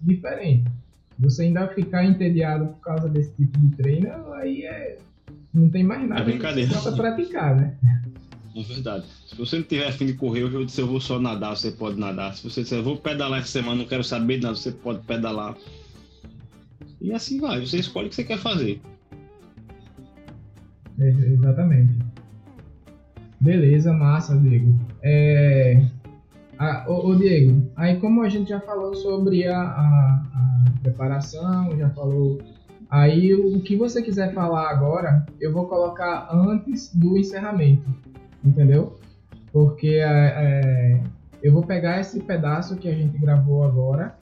[0.00, 0.70] diferente.
[1.18, 4.98] Você ainda ficar entediado por causa desse tipo de treino, aí é,
[5.52, 6.22] não tem mais nada.
[6.22, 6.80] É brincadeira.
[6.80, 7.76] Pra praticar, né?
[8.54, 9.04] É verdade.
[9.26, 11.98] Se você não tiver afim de correr, eu disse eu vou só nadar, você pode
[11.98, 12.34] nadar.
[12.34, 15.04] Se você disser eu vou pedalar essa semana, não quero saber de nada, você pode
[15.06, 15.56] pedalar.
[17.00, 18.80] E assim vai, você escolhe o que você quer fazer.
[21.00, 21.96] Exatamente.
[23.40, 24.78] Beleza, massa, Diego.
[25.02, 25.82] É...
[26.58, 31.88] Ah, ô, Diego, aí como a gente já falou sobre a, a, a, preparação, já
[31.90, 32.38] falou.
[32.90, 37.88] Aí o que você quiser falar agora, eu vou colocar antes do encerramento,
[38.44, 38.98] entendeu?
[39.50, 41.02] Porque é, é,
[41.42, 44.14] eu vou pegar esse pedaço que a gente gravou agora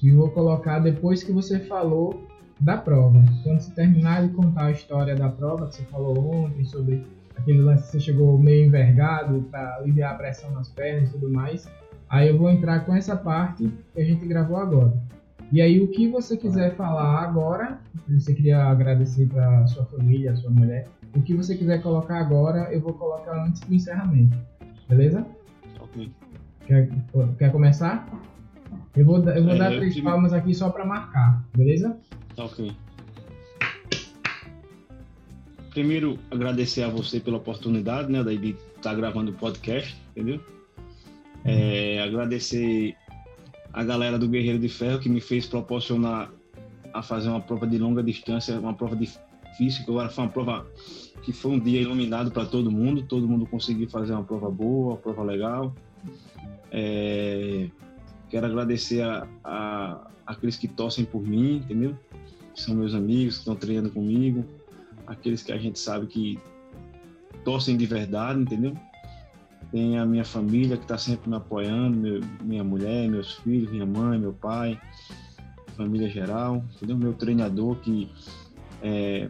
[0.00, 2.24] e vou colocar depois que você falou
[2.60, 3.24] da prova.
[3.42, 7.06] Quando você terminar de contar a história da prova que você falou ontem sobre
[7.36, 11.30] aquele lance que você chegou meio envergado para aliviar a pressão nas pernas e tudo
[11.30, 11.68] mais,
[12.08, 14.92] aí eu vou entrar com essa parte que a gente gravou agora.
[15.50, 20.36] E aí o que você quiser falar agora, se você queria agradecer para sua família,
[20.36, 20.86] sua mulher,
[21.16, 24.36] o que você quiser colocar agora, eu vou colocar antes do encerramento.
[24.88, 25.26] Beleza?
[25.80, 26.12] Ok.
[26.66, 26.88] Quer,
[27.38, 28.06] quer começar?
[28.94, 31.96] Eu vou, eu vou é, dar três palmas aqui só para marcar, beleza?
[32.36, 32.72] Tá ok.
[35.70, 40.40] Primeiro, agradecer a você pela oportunidade, né, de estar tá gravando o podcast, entendeu?
[41.44, 42.96] É, agradecer
[43.72, 46.30] a galera do Guerreiro de Ferro que me fez proporcionar
[46.92, 50.66] a fazer uma prova de longa distância, uma prova difícil, que agora foi uma prova
[51.22, 54.94] que foi um dia iluminado para todo mundo, todo mundo conseguiu fazer uma prova boa,
[54.94, 55.74] uma prova legal.
[56.72, 57.68] É,
[58.28, 61.96] quero agradecer a, a, aqueles que torcem por mim, entendeu?
[62.60, 64.44] São meus amigos, que estão treinando comigo,
[65.06, 66.38] aqueles que a gente sabe que
[67.44, 68.76] torcem de verdade, entendeu?
[69.72, 73.86] Tem a minha família que está sempre me apoiando, meu, minha mulher, meus filhos, minha
[73.86, 74.80] mãe, meu pai,
[75.76, 76.96] família geral, entendeu?
[76.96, 78.08] Meu treinador que
[78.82, 79.28] é,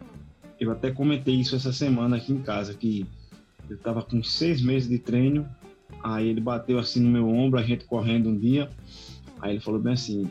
[0.59, 3.05] eu até comentei isso essa semana aqui em casa, que
[3.69, 5.47] eu estava com seis meses de treino,
[6.03, 8.69] aí ele bateu assim no meu ombro, a gente correndo um dia,
[9.39, 10.29] aí ele falou bem assim,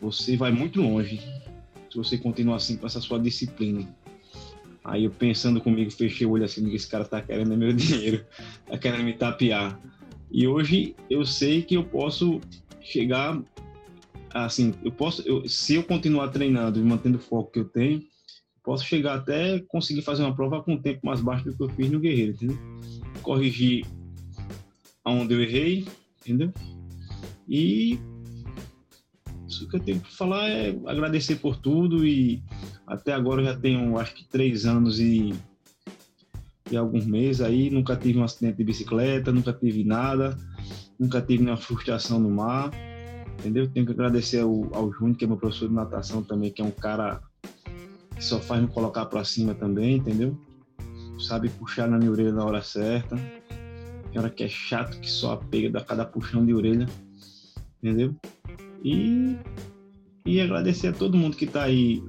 [0.00, 1.20] você vai muito longe,
[1.92, 3.86] se você continuar assim com essa sua disciplina.
[4.82, 8.24] Aí eu pensando comigo, fechei o olho assim, esse cara tá querendo meu dinheiro,
[8.66, 9.78] tá querendo me tapear.
[10.30, 12.40] E hoje eu sei que eu posso
[12.80, 13.40] chegar
[14.32, 18.02] assim, eu posso, eu, se eu continuar treinando e mantendo o foco que eu tenho,
[18.64, 21.68] posso chegar até conseguir fazer uma prova com um tempo mais baixo do que eu
[21.68, 22.58] fiz no Guerreiro, entendeu?
[23.20, 23.84] Corrigir
[25.04, 25.86] aonde eu errei,
[26.22, 26.50] entendeu?
[27.46, 27.98] E
[29.52, 32.42] isso que eu tenho para falar é agradecer por tudo e
[32.86, 35.34] até agora já tenho acho que três anos e,
[36.70, 40.36] e alguns meses aí, nunca tive um acidente de bicicleta, nunca tive nada,
[40.98, 42.70] nunca tive nenhuma frustração no mar,
[43.38, 43.68] entendeu?
[43.68, 46.64] Tenho que agradecer ao, ao Júnior, que é meu professor de natação também, que é
[46.64, 47.20] um cara
[48.16, 50.36] que só faz me colocar para cima também, entendeu?
[51.18, 53.16] Sabe puxar na minha orelha na hora certa.
[54.10, 56.86] Tem hora que é chato que só pega da cada puxão de orelha,
[57.82, 58.14] entendeu?
[58.84, 59.36] E,
[60.26, 62.02] e agradecer a todo mundo que está aí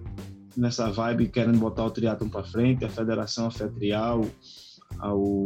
[0.55, 4.25] nessa vibe querendo botar o triatlon para frente, a federação, a FETRIAL,
[4.99, 5.45] ao,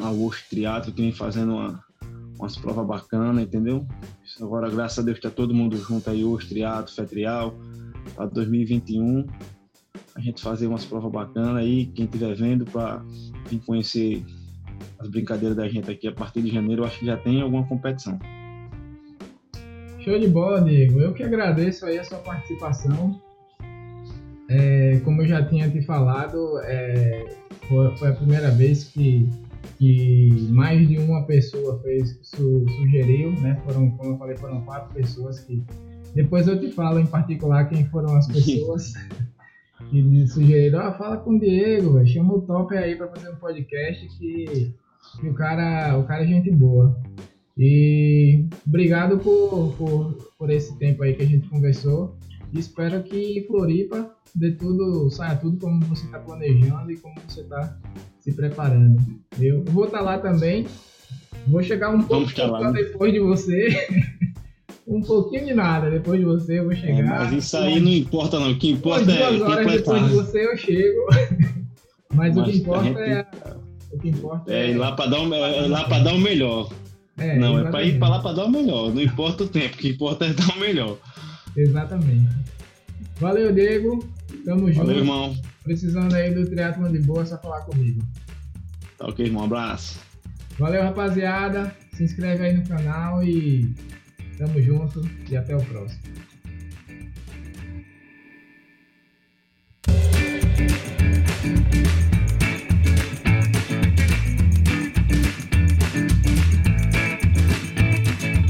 [0.00, 1.84] ao Osh Triatlo que vem fazendo uma,
[2.38, 3.86] umas provas bacanas, entendeu?
[4.40, 7.54] Agora, graças a Deus, está todo mundo junto aí, Osh Triatlo, FETRIAL,
[8.14, 9.26] para 2021
[10.14, 13.04] a gente fazer umas provas bacanas aí, quem estiver vendo para
[13.48, 14.24] vir conhecer
[14.98, 17.64] as brincadeiras da gente aqui a partir de janeiro, eu acho que já tem alguma
[17.66, 18.18] competição.
[20.08, 21.00] Show de bola, Diego.
[21.00, 23.20] Eu que agradeço aí a sua participação.
[24.48, 27.26] É, como eu já tinha te falado, é,
[27.68, 29.28] foi, foi, a primeira vez que,
[29.76, 33.60] que mais de uma pessoa fez su, sugeriu, né?
[33.66, 35.62] Foram, como eu falei, foram quatro pessoas que
[36.14, 38.94] depois eu te falo em particular quem foram as pessoas
[39.90, 40.80] que sugeriram.
[40.80, 44.74] Ah, fala com o Diego, véio, chama o Top aí para fazer um podcast que,
[45.20, 46.98] que o cara, o cara é gente boa.
[47.58, 52.16] E obrigado por, por, por esse tempo aí que a gente conversou.
[52.54, 57.76] Espero que Floripa dê tudo, saia tudo como você está planejando e como você está
[58.20, 59.02] se preparando.
[59.40, 60.66] Eu vou estar tá lá também.
[61.48, 62.72] Vou chegar um pouco né?
[62.72, 63.68] depois de você.
[64.86, 66.98] um pouquinho de nada depois de você eu vou é, chegar.
[66.98, 68.52] É, mas isso aí não importa não.
[68.52, 71.06] O que importa é duas horas depois de você eu chego.
[72.14, 72.98] mas, mas, o que importa gente...
[73.00, 73.26] é
[73.90, 76.70] o que importa é, é ir lá para dar, um, é lá dar o melhor.
[77.18, 77.66] É, não, é exatamente.
[77.66, 78.94] é para ir para lá para dar o melhor.
[78.94, 80.98] Não importa o tempo, o que importa é dar o melhor.
[81.56, 82.28] Exatamente.
[83.20, 84.08] Valeu, Diego.
[84.44, 84.86] Tamo junto.
[84.86, 85.36] Valeu, irmão.
[85.64, 88.00] Precisando aí do triatlon de boa, é só falar comigo.
[88.96, 89.42] Tá ok, irmão.
[89.42, 90.00] Um abraço.
[90.58, 91.74] Valeu, rapaziada.
[91.92, 93.74] Se inscreve aí no canal e
[94.36, 96.00] tamo junto e até o próximo.